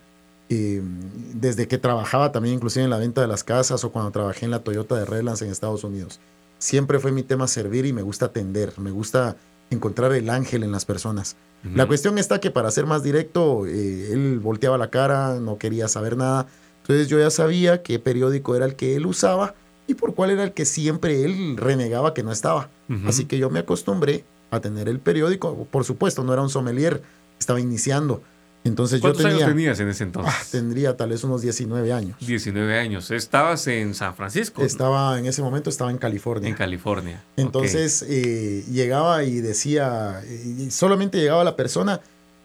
desde 0.48 1.66
que 1.66 1.78
trabajaba 1.78 2.30
también 2.30 2.54
inclusive 2.54 2.84
en 2.84 2.90
la 2.90 2.98
venta 2.98 3.20
de 3.20 3.26
las 3.26 3.42
casas 3.42 3.82
o 3.82 3.90
cuando 3.90 4.12
trabajé 4.12 4.44
en 4.44 4.52
la 4.52 4.62
Toyota 4.62 4.94
de 4.94 5.06
Redlands 5.06 5.42
en 5.42 5.50
Estados 5.50 5.82
Unidos. 5.82 6.20
Siempre 6.62 7.00
fue 7.00 7.10
mi 7.10 7.24
tema 7.24 7.48
servir 7.48 7.86
y 7.86 7.92
me 7.92 8.02
gusta 8.02 8.26
atender, 8.26 8.72
me 8.78 8.92
gusta 8.92 9.34
encontrar 9.68 10.12
el 10.12 10.30
ángel 10.30 10.62
en 10.62 10.70
las 10.70 10.84
personas. 10.84 11.34
La 11.74 11.86
cuestión 11.86 12.18
está 12.18 12.40
que 12.40 12.52
para 12.52 12.70
ser 12.70 12.86
más 12.86 13.02
directo, 13.02 13.66
eh, 13.66 14.12
él 14.12 14.38
volteaba 14.38 14.78
la 14.78 14.88
cara, 14.88 15.40
no 15.40 15.58
quería 15.58 15.88
saber 15.88 16.16
nada. 16.16 16.46
Entonces 16.82 17.08
yo 17.08 17.18
ya 17.18 17.30
sabía 17.30 17.82
qué 17.82 17.98
periódico 17.98 18.54
era 18.54 18.64
el 18.64 18.76
que 18.76 18.94
él 18.94 19.06
usaba 19.06 19.56
y 19.88 19.94
por 19.94 20.14
cuál 20.14 20.30
era 20.30 20.44
el 20.44 20.52
que 20.52 20.64
siempre 20.64 21.24
él 21.24 21.56
renegaba 21.56 22.14
que 22.14 22.22
no 22.22 22.30
estaba. 22.30 22.70
Así 23.06 23.24
que 23.24 23.38
yo 23.38 23.50
me 23.50 23.58
acostumbré 23.58 24.24
a 24.52 24.60
tener 24.60 24.88
el 24.88 25.00
periódico. 25.00 25.66
Por 25.68 25.82
supuesto, 25.82 26.22
no 26.22 26.32
era 26.32 26.42
un 26.42 26.48
sommelier, 26.48 27.02
estaba 27.40 27.58
iniciando. 27.58 28.22
Entonces 28.64 29.00
¿Cuántos 29.00 29.22
yo 29.22 29.28
años 29.28 29.44
tenías 29.44 29.80
en 29.80 29.88
ese 29.88 30.04
entonces? 30.04 30.32
Ah, 30.34 30.44
tendría 30.50 30.96
tal 30.96 31.10
vez 31.10 31.24
unos 31.24 31.42
19 31.42 31.92
años. 31.92 32.16
19 32.20 32.78
años. 32.78 33.10
¿Estabas 33.10 33.66
en 33.66 33.94
San 33.94 34.14
Francisco? 34.14 34.62
Estaba, 34.62 35.18
en 35.18 35.26
ese 35.26 35.42
momento 35.42 35.68
estaba 35.68 35.90
en 35.90 35.98
California. 35.98 36.48
En 36.48 36.54
California. 36.54 37.22
Entonces 37.36 38.04
eh, 38.08 38.64
llegaba 38.70 39.24
y 39.24 39.40
decía, 39.40 40.22
y 40.28 40.70
solamente 40.70 41.18
llegaba 41.18 41.42
la 41.42 41.56
persona, 41.56 42.00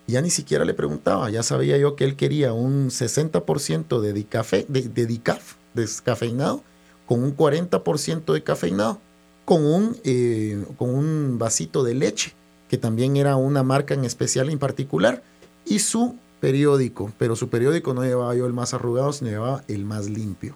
ya 0.07 0.21
ni 0.21 0.31
siquiera 0.31 0.65
le 0.65 0.73
preguntaba, 0.73 1.29
ya 1.29 1.43
sabía 1.43 1.77
yo 1.77 1.95
que 1.95 2.05
él 2.05 2.15
quería 2.15 2.53
un 2.53 2.89
60% 2.89 3.99
de 3.99 4.13
dicafé, 4.13 4.65
de, 4.67 4.83
de 4.83 5.05
dicaf, 5.05 5.55
descafeinado, 5.75 6.63
con 7.05 7.23
un 7.23 7.37
40% 7.37 8.33
de 8.33 8.43
cafeinado, 8.43 8.99
con 9.45 9.65
un, 9.65 9.97
eh, 10.03 10.65
con 10.77 10.89
un 10.89 11.37
vasito 11.37 11.83
de 11.83 11.93
leche, 11.93 12.33
que 12.69 12.77
también 12.77 13.17
era 13.17 13.35
una 13.35 13.63
marca 13.63 13.93
en 13.93 14.03
especial 14.03 14.49
en 14.49 14.59
particular 14.59 15.21
y 15.67 15.79
su 15.79 16.15
periódico, 16.39 17.11
pero 17.17 17.35
su 17.35 17.49
periódico 17.49 17.93
no 17.93 18.03
llevaba 18.03 18.35
yo 18.35 18.45
el 18.45 18.53
más 18.53 18.73
arrugado, 18.73 19.11
sino 19.13 19.29
llevaba 19.29 19.63
el 19.67 19.85
más 19.85 20.09
limpio. 20.09 20.55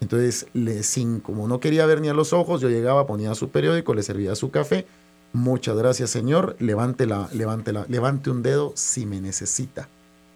Entonces, 0.00 0.46
le, 0.52 0.82
sin, 0.82 1.20
como 1.20 1.48
no 1.48 1.60
quería 1.60 1.86
ver 1.86 2.00
ni 2.00 2.08
a 2.08 2.14
los 2.14 2.32
ojos, 2.32 2.60
yo 2.60 2.68
llegaba, 2.68 3.06
ponía 3.06 3.34
su 3.34 3.48
periódico, 3.50 3.94
le 3.94 4.02
servía 4.02 4.34
su 4.34 4.50
café. 4.50 4.86
Muchas 5.32 5.76
gracias, 5.76 6.10
señor. 6.10 6.56
Levántela, 6.58 7.28
levántela, 7.32 7.86
levante 7.88 8.30
un 8.30 8.42
dedo 8.42 8.72
si 8.76 9.06
me 9.06 9.20
necesita. 9.20 9.88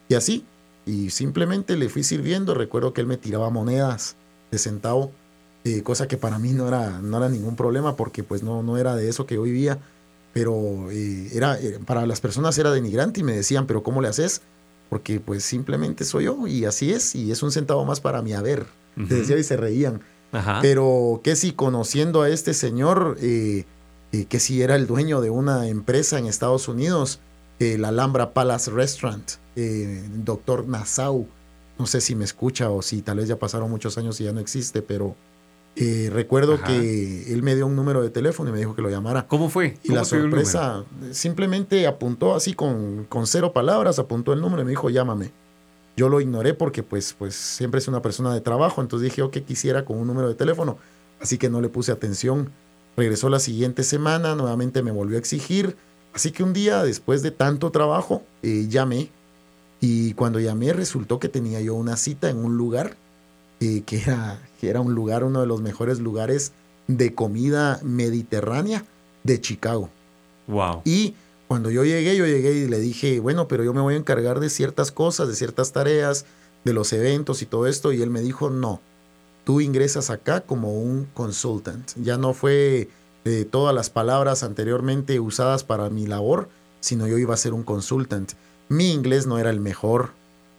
Y 0.08 0.14
así, 0.14 0.44
y 0.86 1.10
simplemente 1.10 1.76
le 1.76 1.88
fui 1.88 2.02
sirviendo. 2.02 2.54
Recuerdo 2.54 2.92
que 2.92 3.00
él 3.00 3.06
me 3.06 3.16
tiraba 3.16 3.50
monedas 3.50 4.16
de 4.50 4.58
centavo, 4.58 5.12
eh, 5.64 5.82
cosa 5.82 6.08
que 6.08 6.16
para 6.16 6.38
mí 6.38 6.52
no 6.52 6.66
era, 6.66 7.00
no 7.00 7.18
era 7.18 7.28
ningún 7.28 7.54
problema 7.54 7.96
porque 7.96 8.24
pues 8.24 8.42
no, 8.42 8.62
no 8.62 8.78
era 8.78 8.96
de 8.96 9.08
eso 9.08 9.26
que 9.26 9.36
yo 9.36 9.42
vivía 9.42 9.78
pero 10.32 10.90
eh, 10.90 11.30
era, 11.32 11.58
eh, 11.60 11.78
para 11.84 12.06
las 12.06 12.20
personas 12.20 12.56
era 12.58 12.70
denigrante 12.70 13.20
y 13.20 13.22
me 13.22 13.32
decían, 13.32 13.66
pero 13.66 13.82
¿cómo 13.82 14.00
le 14.00 14.08
haces? 14.08 14.42
Porque 14.88 15.20
pues 15.20 15.44
simplemente 15.44 16.04
soy 16.04 16.24
yo 16.24 16.46
y 16.46 16.64
así 16.64 16.92
es, 16.92 17.14
y 17.14 17.30
es 17.30 17.42
un 17.42 17.52
centavo 17.52 17.84
más 17.84 18.00
para 18.00 18.22
mi 18.22 18.32
haber. 18.32 18.66
decía 18.96 19.38
y 19.38 19.44
se 19.44 19.56
reían. 19.56 20.00
Pero 20.62 21.20
que 21.24 21.34
si 21.34 21.52
conociendo 21.52 22.22
a 22.22 22.28
este 22.28 22.54
señor, 22.54 23.16
eh, 23.20 23.64
que 24.28 24.40
si 24.40 24.62
era 24.62 24.76
el 24.76 24.86
dueño 24.86 25.20
de 25.20 25.30
una 25.30 25.68
empresa 25.68 26.18
en 26.18 26.26
Estados 26.26 26.68
Unidos, 26.68 27.20
el 27.58 27.84
Alhambra 27.84 28.32
Palace 28.32 28.70
Restaurant, 28.70 29.32
doctor 30.24 30.66
Nassau, 30.66 31.26
no 31.78 31.86
sé 31.86 32.00
si 32.00 32.14
me 32.14 32.24
escucha 32.24 32.70
o 32.70 32.82
si 32.82 33.02
tal 33.02 33.18
vez 33.18 33.28
ya 33.28 33.38
pasaron 33.38 33.70
muchos 33.70 33.98
años 33.98 34.20
y 34.20 34.24
ya 34.24 34.32
no 34.32 34.40
existe, 34.40 34.82
pero 34.82 35.16
eh, 35.76 36.10
recuerdo 36.12 36.60
que 36.62 37.32
él 37.32 37.42
me 37.42 37.54
dio 37.54 37.66
un 37.66 37.76
número 37.76 38.02
de 38.02 38.10
teléfono 38.10 38.50
y 38.50 38.52
me 38.52 38.58
dijo 38.58 38.74
que 38.74 38.82
lo 38.82 38.90
llamara. 38.90 39.26
¿Cómo 39.26 39.48
fue? 39.48 39.78
y 39.82 39.92
la 39.92 40.04
sorpresa, 40.04 40.84
simplemente 41.12 41.86
apuntó 41.86 42.34
así 42.34 42.54
con, 42.54 43.06
con 43.08 43.26
cero 43.26 43.52
palabras, 43.52 43.98
apuntó 43.98 44.32
el 44.32 44.40
número 44.40 44.62
y 44.62 44.64
me 44.64 44.70
dijo, 44.70 44.90
llámame. 44.90 45.30
Yo 45.96 46.08
lo 46.08 46.20
ignoré 46.20 46.54
porque 46.54 46.82
pues, 46.82 47.14
pues 47.18 47.34
siempre 47.34 47.78
es 47.78 47.88
una 47.88 48.02
persona 48.02 48.32
de 48.32 48.40
trabajo, 48.40 48.80
entonces 48.80 49.10
dije, 49.10 49.28
que 49.30 49.42
quisiera 49.42 49.84
con 49.84 49.98
un 49.98 50.06
número 50.06 50.28
de 50.28 50.34
teléfono, 50.34 50.78
así 51.20 51.38
que 51.38 51.50
no 51.50 51.60
le 51.60 51.68
puse 51.68 51.92
atención. 51.92 52.50
Regresó 52.96 53.28
la 53.28 53.38
siguiente 53.38 53.82
semana, 53.82 54.34
nuevamente 54.34 54.82
me 54.82 54.90
volvió 54.90 55.16
a 55.16 55.20
exigir, 55.20 55.76
así 56.14 56.32
que 56.32 56.42
un 56.42 56.52
día 56.52 56.82
después 56.82 57.22
de 57.22 57.30
tanto 57.30 57.70
trabajo, 57.70 58.22
eh, 58.42 58.66
llamé 58.68 59.10
y 59.80 60.14
cuando 60.14 60.40
llamé 60.40 60.72
resultó 60.72 61.18
que 61.18 61.28
tenía 61.28 61.60
yo 61.60 61.74
una 61.74 61.96
cita 61.96 62.28
en 62.28 62.38
un 62.38 62.56
lugar 62.56 62.96
que, 63.60 64.00
era, 64.00 64.40
que 64.60 64.70
era 64.70 64.80
un 64.80 64.94
lugar, 64.94 65.22
uno 65.22 65.40
de 65.40 65.46
los 65.46 65.60
mejores 65.60 66.00
lugares 66.00 66.52
de 66.86 67.14
comida 67.14 67.78
mediterránea 67.82 68.84
de 69.22 69.40
Chicago. 69.40 69.90
Wow. 70.46 70.82
Y 70.84 71.14
cuando 71.46 71.70
yo 71.70 71.84
llegué, 71.84 72.16
yo 72.16 72.26
llegué 72.26 72.52
y 72.52 72.68
le 72.68 72.78
dije, 72.78 73.20
bueno, 73.20 73.48
pero 73.48 73.64
yo 73.64 73.74
me 73.74 73.80
voy 73.80 73.94
a 73.94 73.98
encargar 73.98 74.40
de 74.40 74.50
ciertas 74.50 74.92
cosas, 74.92 75.28
de 75.28 75.34
ciertas 75.34 75.72
tareas, 75.72 76.24
de 76.64 76.72
los 76.72 76.92
eventos 76.92 77.42
y 77.42 77.46
todo 77.46 77.66
esto. 77.66 77.92
Y 77.92 78.02
él 78.02 78.10
me 78.10 78.20
dijo, 78.20 78.50
no, 78.50 78.80
tú 79.44 79.60
ingresas 79.60 80.10
acá 80.10 80.40
como 80.40 80.72
un 80.80 81.06
consultant. 81.12 81.90
Ya 81.96 82.18
no 82.18 82.34
fue 82.34 82.88
eh, 83.24 83.48
todas 83.50 83.74
las 83.74 83.90
palabras 83.90 84.42
anteriormente 84.42 85.20
usadas 85.20 85.64
para 85.64 85.90
mi 85.90 86.06
labor, 86.06 86.48
sino 86.80 87.06
yo 87.06 87.18
iba 87.18 87.34
a 87.34 87.36
ser 87.36 87.52
un 87.52 87.62
consultant. 87.62 88.32
Mi 88.68 88.92
inglés 88.92 89.26
no 89.26 89.38
era 89.38 89.50
el 89.50 89.60
mejor, 89.60 90.10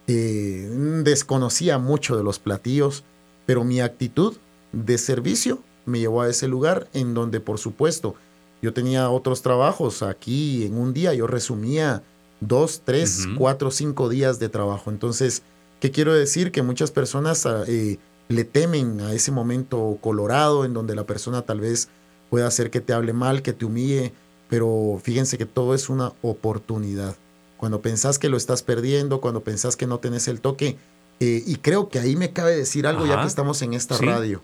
eh, 0.07 0.69
desconocía 1.03 1.77
mucho 1.77 2.17
de 2.17 2.23
los 2.23 2.39
platillos, 2.39 3.03
pero 3.45 3.63
mi 3.63 3.81
actitud 3.81 4.37
de 4.71 4.97
servicio 4.97 5.59
me 5.85 5.99
llevó 5.99 6.21
a 6.21 6.29
ese 6.29 6.47
lugar 6.47 6.87
en 6.93 7.13
donde, 7.13 7.39
por 7.39 7.57
supuesto, 7.57 8.15
yo 8.61 8.73
tenía 8.73 9.09
otros 9.09 9.41
trabajos. 9.41 10.03
Aquí 10.03 10.65
en 10.65 10.77
un 10.77 10.93
día 10.93 11.13
yo 11.13 11.27
resumía 11.27 12.03
dos, 12.39 12.81
tres, 12.83 13.27
cuatro, 13.37 13.71
cinco 13.71 14.09
días 14.09 14.39
de 14.39 14.49
trabajo. 14.49 14.91
Entonces, 14.91 15.43
¿qué 15.79 15.91
quiero 15.91 16.13
decir? 16.13 16.51
Que 16.51 16.61
muchas 16.61 16.91
personas 16.91 17.45
ah, 17.45 17.63
eh, 17.67 17.97
le 18.29 18.43
temen 18.43 19.01
a 19.01 19.13
ese 19.13 19.31
momento 19.31 19.97
colorado 20.01 20.65
en 20.65 20.73
donde 20.73 20.95
la 20.95 21.05
persona 21.05 21.41
tal 21.43 21.59
vez 21.59 21.89
pueda 22.29 22.47
hacer 22.47 22.71
que 22.71 22.81
te 22.81 22.93
hable 22.93 23.13
mal, 23.13 23.41
que 23.41 23.53
te 23.53 23.65
humille, 23.65 24.13
pero 24.49 24.99
fíjense 25.03 25.37
que 25.37 25.45
todo 25.45 25.73
es 25.73 25.89
una 25.89 26.13
oportunidad. 26.21 27.15
Cuando 27.62 27.84
pensás 27.84 28.17
que 28.17 28.28
lo 28.28 28.38
estás 28.38 28.63
perdiendo, 28.63 29.21
cuando 29.21 29.43
pensás 29.43 29.76
que 29.76 29.86
no 29.86 30.00
tenés 30.00 30.28
el 30.28 30.41
toque, 30.41 30.80
eh, 31.19 31.43
y 31.45 31.58
creo 31.58 31.89
que 31.89 32.00
ahí 32.00 32.15
me 32.15 32.34
cabe 32.34 32.58
decir 32.58 32.88
algo 32.88 33.06
ya 33.06 33.21
que 33.21 33.28
estamos 33.28 33.62
en 33.62 33.76
esta 33.76 34.00
radio. 34.00 34.41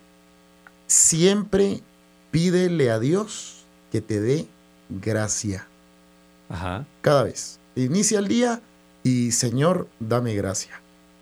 Siempre 0.86 1.82
pídele 2.30 2.92
a 2.92 3.00
Dios 3.00 3.66
que 3.92 4.02
te 4.02 4.22
dé 4.22 4.48
gracia. 4.90 5.68
Ajá. 6.48 6.86
Cada 7.02 7.24
vez. 7.24 7.60
Inicia 7.76 8.20
el 8.20 8.28
día 8.28 8.62
y 9.02 9.32
Señor, 9.32 9.88
dame 10.00 10.36
gracia. 10.36 10.80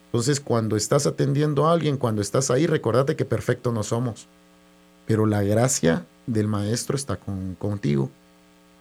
Entonces, 0.08 0.42
cuando 0.42 0.76
estás 0.76 1.08
atendiendo 1.08 1.66
a 1.66 1.72
alguien, 1.72 1.96
cuando 1.96 2.22
estás 2.22 2.52
ahí, 2.52 2.68
recordate 2.68 3.16
que 3.16 3.24
perfecto 3.24 3.72
no 3.72 3.84
somos. 3.84 4.28
Pero 5.08 5.26
la 5.26 5.44
gracia 5.44 6.06
del 6.28 6.50
maestro 6.50 6.98
está 6.98 7.18
contigo. 7.58 8.12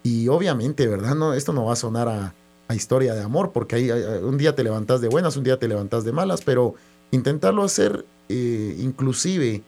Y 0.03 0.27
obviamente, 0.27 0.89
¿verdad? 0.89 1.15
No, 1.15 1.33
esto 1.33 1.53
no 1.53 1.67
va 1.67 1.75
a 1.75 1.77
sonar 1.77 2.09
a, 2.09 2.35
historia 2.73 3.15
de 3.15 3.23
amor, 3.23 3.53
porque 3.53 3.77
hay, 3.77 3.91
un 3.91 4.39
día 4.39 4.55
te 4.55 4.65
levantas 4.65 5.01
de 5.01 5.09
buenas, 5.09 5.37
un 5.37 5.45
día 5.45 5.59
te 5.59 5.69
levantas 5.69 6.05
de 6.05 6.13
malas, 6.13 6.43
pero 6.43 6.75
intentarlo 7.11 7.63
hacer 7.63 8.07
eh, 8.29 8.77
inclusive, 8.79 9.63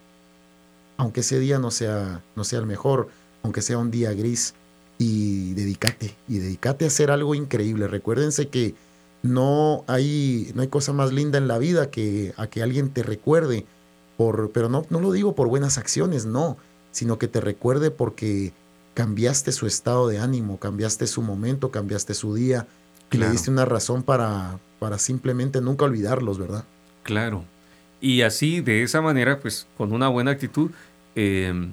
aunque 0.97 1.21
ese 1.21 1.39
día 1.39 1.59
no 1.59 1.71
sea, 1.71 2.23
no 2.37 2.45
sea 2.45 2.61
el 2.61 2.67
mejor, 2.67 3.09
aunque 3.43 3.61
sea 3.61 3.77
un 3.79 3.91
día 3.91 4.13
gris, 4.15 4.55
y 4.99 5.53
dedícate, 5.55 6.15
y 6.29 6.39
dedícate 6.39 6.85
a 6.87 6.89
hacer 6.89 7.11
algo 7.11 7.35
increíble. 7.35 7.87
Recuérdense 7.87 8.49
que 8.49 8.75
no 9.23 9.85
hay, 9.87 10.53
no 10.55 10.63
hay 10.63 10.69
cosa 10.69 10.93
más 10.93 11.13
linda 11.13 11.39
en 11.39 11.49
la 11.49 11.59
vida 11.59 11.91
que 11.91 12.33
a 12.37 12.47
que 12.47 12.63
alguien 12.63 12.91
te 12.91 13.03
recuerde, 13.03 13.67
por, 14.17 14.51
pero 14.53 14.69
no, 14.69 14.87
no 14.89 15.01
lo 15.01 15.13
digo 15.13 15.35
por 15.35 15.49
buenas 15.49 15.77
acciones, 15.77 16.25
no, 16.25 16.57
sino 16.93 17.19
que 17.19 17.29
te 17.29 17.41
recuerde 17.41 17.91
porque 17.91 18.55
cambiaste 18.95 19.53
su 19.53 19.67
estado 19.67 20.09
de 20.09 20.19
ánimo, 20.19 20.59
cambiaste 20.59 21.07
su 21.07 21.21
momento, 21.21 21.71
cambiaste 21.71 22.15
su 22.15 22.35
día, 22.35 22.67
y 23.13 23.19
le 23.19 23.31
diste 23.31 23.51
una 23.51 23.65
razón 23.65 24.03
para, 24.03 24.59
para 24.79 24.99
simplemente 24.99 25.61
nunca 25.61 25.85
olvidarlos, 25.85 26.39
¿verdad? 26.39 26.65
Claro. 27.03 27.45
Y 28.01 28.23
así, 28.23 28.61
de 28.61 28.83
esa 28.83 29.01
manera, 29.01 29.39
pues 29.39 29.67
con 29.77 29.93
una 29.93 30.09
buena 30.09 30.33
actitud, 30.33 30.71
em, 31.15 31.73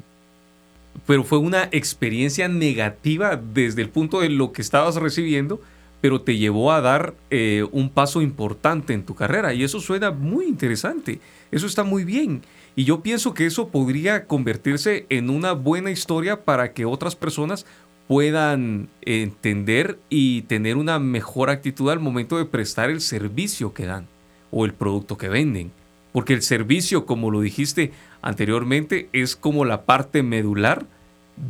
pero 1.06 1.24
fue 1.24 1.40
una 1.40 1.68
experiencia 1.72 2.48
negativa 2.48 3.36
desde 3.36 3.82
el 3.82 3.90
punto 3.90 4.22
de 4.22 4.30
lo 4.30 4.54
que 4.54 4.62
estabas 4.62 4.96
recibiendo, 4.96 5.60
pero 6.02 6.22
te 6.22 6.38
llevó 6.38 6.72
a 6.72 6.82
dar 6.82 7.14
eh, 7.30 7.66
un 7.72 7.90
paso 7.90 8.22
importante 8.22 8.94
en 8.94 9.04
tu 9.04 9.16
carrera. 9.16 9.54
Y 9.54 9.64
eso 9.64 9.80
suena 9.80 10.12
muy 10.12 10.46
interesante. 10.46 11.20
Eso 11.52 11.66
está 11.66 11.84
muy 11.84 12.04
bien. 12.04 12.42
Y 12.76 12.86
yo 12.86 13.02
pienso 13.02 13.34
que 13.34 13.46
eso 13.46 13.70
podría 13.70 14.26
convertirse 14.26 15.06
en 15.10 15.30
una 15.30 15.54
buena 15.54 15.92
historia 15.92 16.44
para 16.44 16.74
que 16.74 16.86
otras 16.86 17.16
personas 17.16 17.66
puedan 18.08 18.90
entender 19.02 20.00
y 20.10 20.44
tener 20.44 20.78
una 20.78 21.00
mejor 21.00 21.50
actitud 21.50 21.90
al 21.90 22.00
momento 22.00 22.38
de 22.38 22.46
prestar 22.46 22.90
el 22.90 23.02
servicio 23.02 23.74
que 23.74 23.86
dan 23.86 24.08
o 24.52 24.66
el 24.66 24.74
producto 24.74 25.18
que 25.18 25.30
venden. 25.30 25.72
Porque 26.12 26.34
el 26.34 26.44
servicio, 26.44 27.06
como 27.06 27.32
lo 27.32 27.42
dijiste 27.42 27.92
anteriormente, 28.22 29.10
es 29.14 29.36
como 29.36 29.66
la 29.66 29.84
parte 29.84 30.22
medular 30.22 30.86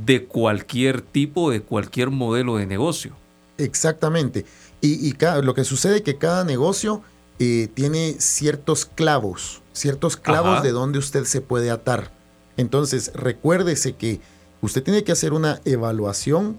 de 0.05 0.25
cualquier 0.25 1.01
tipo, 1.01 1.51
de 1.51 1.61
cualquier 1.61 2.09
modelo 2.09 2.55
de 2.55 2.65
negocio. 2.65 3.13
Exactamente. 3.57 4.45
Y, 4.79 5.13
lo 5.43 5.53
que 5.53 5.63
sucede 5.63 5.97
es 5.97 6.01
que 6.01 6.17
cada 6.17 6.43
negocio 6.43 7.01
eh, 7.39 7.69
tiene 7.73 8.15
ciertos 8.19 8.85
clavos, 8.85 9.61
ciertos 9.73 10.17
clavos 10.17 10.63
de 10.63 10.71
donde 10.71 10.99
usted 10.99 11.25
se 11.25 11.41
puede 11.41 11.71
atar. 11.71 12.11
Entonces, 12.57 13.11
recuérdese 13.15 13.93
que 13.93 14.19
usted 14.65 14.81
tiene 14.81 15.03
que 15.03 15.11
hacer 15.11 15.33
una 15.33 15.61
evaluación 15.65 16.57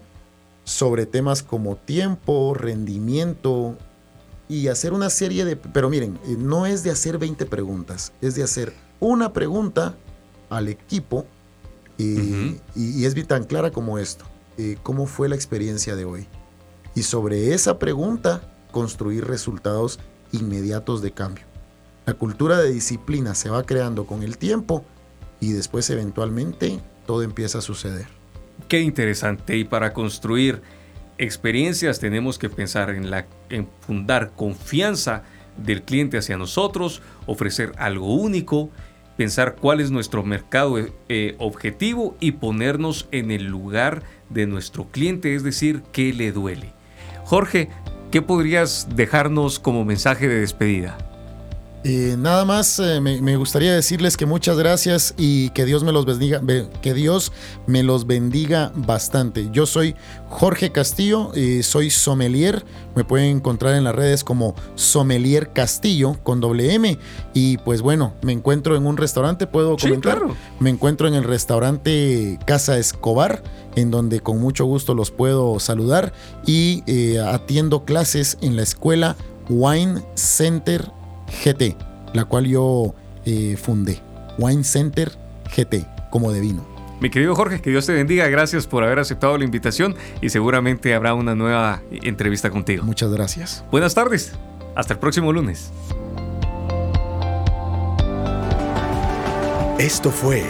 sobre 0.62 1.06
temas 1.06 1.42
como 1.42 1.74
tiempo, 1.76 2.54
rendimiento 2.54 3.76
y 4.48 4.68
hacer 4.68 4.92
una 4.92 5.10
serie 5.10 5.44
de... 5.44 5.56
Pero 5.56 5.90
miren, 5.90 6.18
eh, 6.26 6.36
no 6.38 6.66
es 6.66 6.84
de 6.84 6.90
hacer 6.90 7.18
20 7.18 7.46
preguntas, 7.46 8.12
es 8.20 8.36
de 8.36 8.44
hacer 8.44 8.72
una 9.00 9.32
pregunta 9.32 9.96
al 10.48 10.68
equipo 10.68 11.26
y, 11.98 12.56
es 12.76 13.26
tan 13.26 13.44
clara 13.44 13.72
como 13.72 13.98
esto. 13.98 14.24
Eh, 14.56 14.76
¿Cómo 14.82 15.06
fue 15.06 15.28
la 15.28 15.34
experiencia 15.34 15.96
de 15.96 16.04
hoy? 16.04 16.28
y 16.94 17.02
sobre 17.02 17.54
esa 17.54 17.78
pregunta 17.78 18.40
construir 18.70 19.26
resultados 19.26 19.98
inmediatos 20.32 21.02
de 21.02 21.12
cambio. 21.12 21.44
La 22.06 22.14
cultura 22.14 22.58
de 22.58 22.70
disciplina 22.72 23.34
se 23.34 23.50
va 23.50 23.64
creando 23.64 24.06
con 24.06 24.22
el 24.22 24.38
tiempo 24.38 24.84
y 25.40 25.52
después 25.52 25.88
eventualmente 25.90 26.80
todo 27.06 27.22
empieza 27.22 27.58
a 27.58 27.62
suceder. 27.62 28.06
Qué 28.68 28.80
interesante. 28.80 29.56
Y 29.56 29.64
para 29.64 29.92
construir 29.92 30.62
experiencias 31.18 32.00
tenemos 32.00 32.38
que 32.38 32.48
pensar 32.50 32.90
en, 32.90 33.10
la, 33.10 33.26
fundar 33.80 34.32
confianza 34.34 35.22
del 35.56 35.82
cliente 35.82 36.18
hacia 36.18 36.36
nosotros, 36.36 37.02
ofrecer 37.26 37.72
algo 37.78 38.14
único, 38.14 38.70
pensar 39.16 39.56
cuál 39.56 39.80
es 39.80 39.90
nuestro 39.90 40.24
mercado 40.24 40.76
eh, 41.08 41.36
objetivo 41.38 42.16
y 42.18 42.32
ponernos 42.32 43.08
en 43.12 43.30
el 43.30 43.44
lugar 43.44 44.02
de 44.30 44.46
nuestro 44.46 44.88
cliente, 44.90 45.34
es 45.34 45.44
decir, 45.44 45.82
qué 45.92 46.12
le 46.12 46.32
duele. 46.32 46.72
Jorge, 47.24 47.68
¿qué 48.10 48.22
podrías 48.22 48.88
dejarnos 48.96 49.58
como 49.58 49.84
mensaje 49.84 50.28
de 50.28 50.40
despedida? 50.40 51.13
Eh, 51.86 52.16
nada 52.18 52.46
más 52.46 52.78
eh, 52.78 53.00
me, 53.00 53.36
gustaría 53.36 53.74
decirles 53.74 54.16
que 54.16 54.24
muchas 54.24 54.56
gracias 54.56 55.14
y 55.18 55.50
que 55.50 55.66
Dios 55.66 55.84
me 55.84 55.92
los 55.92 56.06
bendiga, 56.06 56.40
que 56.80 56.94
Dios 56.94 57.30
me 57.66 57.82
los 57.82 58.06
bendiga 58.06 58.72
bastante. 58.74 59.48
Yo 59.52 59.66
soy 59.66 59.94
Jorge 60.30 60.72
Castillo, 60.72 61.30
soy 61.62 61.90
sommelier. 61.90 62.64
Me 62.94 63.04
pueden 63.04 63.36
encontrar 63.36 63.74
en 63.74 63.84
las 63.84 63.94
redes 63.94 64.24
como 64.24 64.54
sommelier 64.76 65.52
Castillo 65.52 66.16
con 66.22 66.40
doble 66.40 66.74
M. 66.74 66.98
Y 67.34 67.58
pues 67.58 67.82
bueno, 67.82 68.14
me 68.22 68.32
encuentro 68.32 68.76
en 68.76 68.86
un 68.86 68.96
restaurante, 68.96 69.46
puedo 69.46 69.76
comentar. 69.76 70.22
Me 70.60 70.70
encuentro 70.70 71.06
en 71.06 71.14
el 71.14 71.24
restaurante 71.24 72.38
Casa 72.46 72.78
Escobar, 72.78 73.42
en 73.76 73.90
donde 73.90 74.20
con 74.20 74.40
mucho 74.40 74.64
gusto 74.64 74.94
los 74.94 75.10
puedo 75.10 75.58
saludar 75.60 76.12
y 76.46 76.82
eh, 76.86 77.20
atiendo 77.20 77.84
clases 77.84 78.38
en 78.40 78.56
la 78.56 78.62
escuela 78.62 79.16
Wine 79.48 80.02
Center 80.14 80.90
GT, 81.44 81.76
la 82.12 82.24
cual 82.24 82.46
yo 82.46 82.94
eh, 83.24 83.56
fundé. 83.56 84.00
Wine 84.38 84.64
Center 84.64 85.12
GT, 85.56 85.86
como 86.10 86.32
de 86.32 86.40
vino. 86.40 86.66
Mi 87.00 87.10
querido 87.10 87.34
Jorge, 87.34 87.60
que 87.60 87.70
Dios 87.70 87.86
te 87.86 87.92
bendiga. 87.92 88.28
Gracias 88.28 88.66
por 88.66 88.84
haber 88.84 88.98
aceptado 88.98 89.36
la 89.36 89.44
invitación 89.44 89.94
y 90.20 90.30
seguramente 90.30 90.94
habrá 90.94 91.14
una 91.14 91.34
nueva 91.34 91.82
entrevista 91.90 92.50
contigo. 92.50 92.84
Muchas 92.84 93.10
gracias. 93.12 93.64
Buenas 93.70 93.94
tardes. 93.94 94.32
Hasta 94.74 94.94
el 94.94 95.00
próximo 95.00 95.32
lunes. 95.32 95.70
Esto 99.78 100.10
fue 100.10 100.44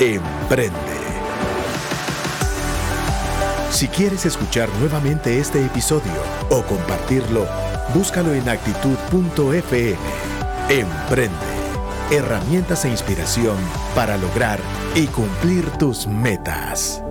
Emprende. 0.00 0.96
Si 3.70 3.88
quieres 3.88 4.24
escuchar 4.24 4.68
nuevamente 4.80 5.38
este 5.38 5.64
episodio 5.64 6.12
o 6.50 6.62
compartirlo, 6.62 7.46
Búscalo 7.94 8.32
en 8.34 8.48
actitud.fm. 8.48 9.96
Emprende. 10.68 11.36
Herramientas 12.10 12.84
e 12.84 12.88
inspiración 12.88 13.56
para 13.94 14.16
lograr 14.16 14.60
y 14.94 15.06
cumplir 15.06 15.70
tus 15.72 16.06
metas. 16.06 17.05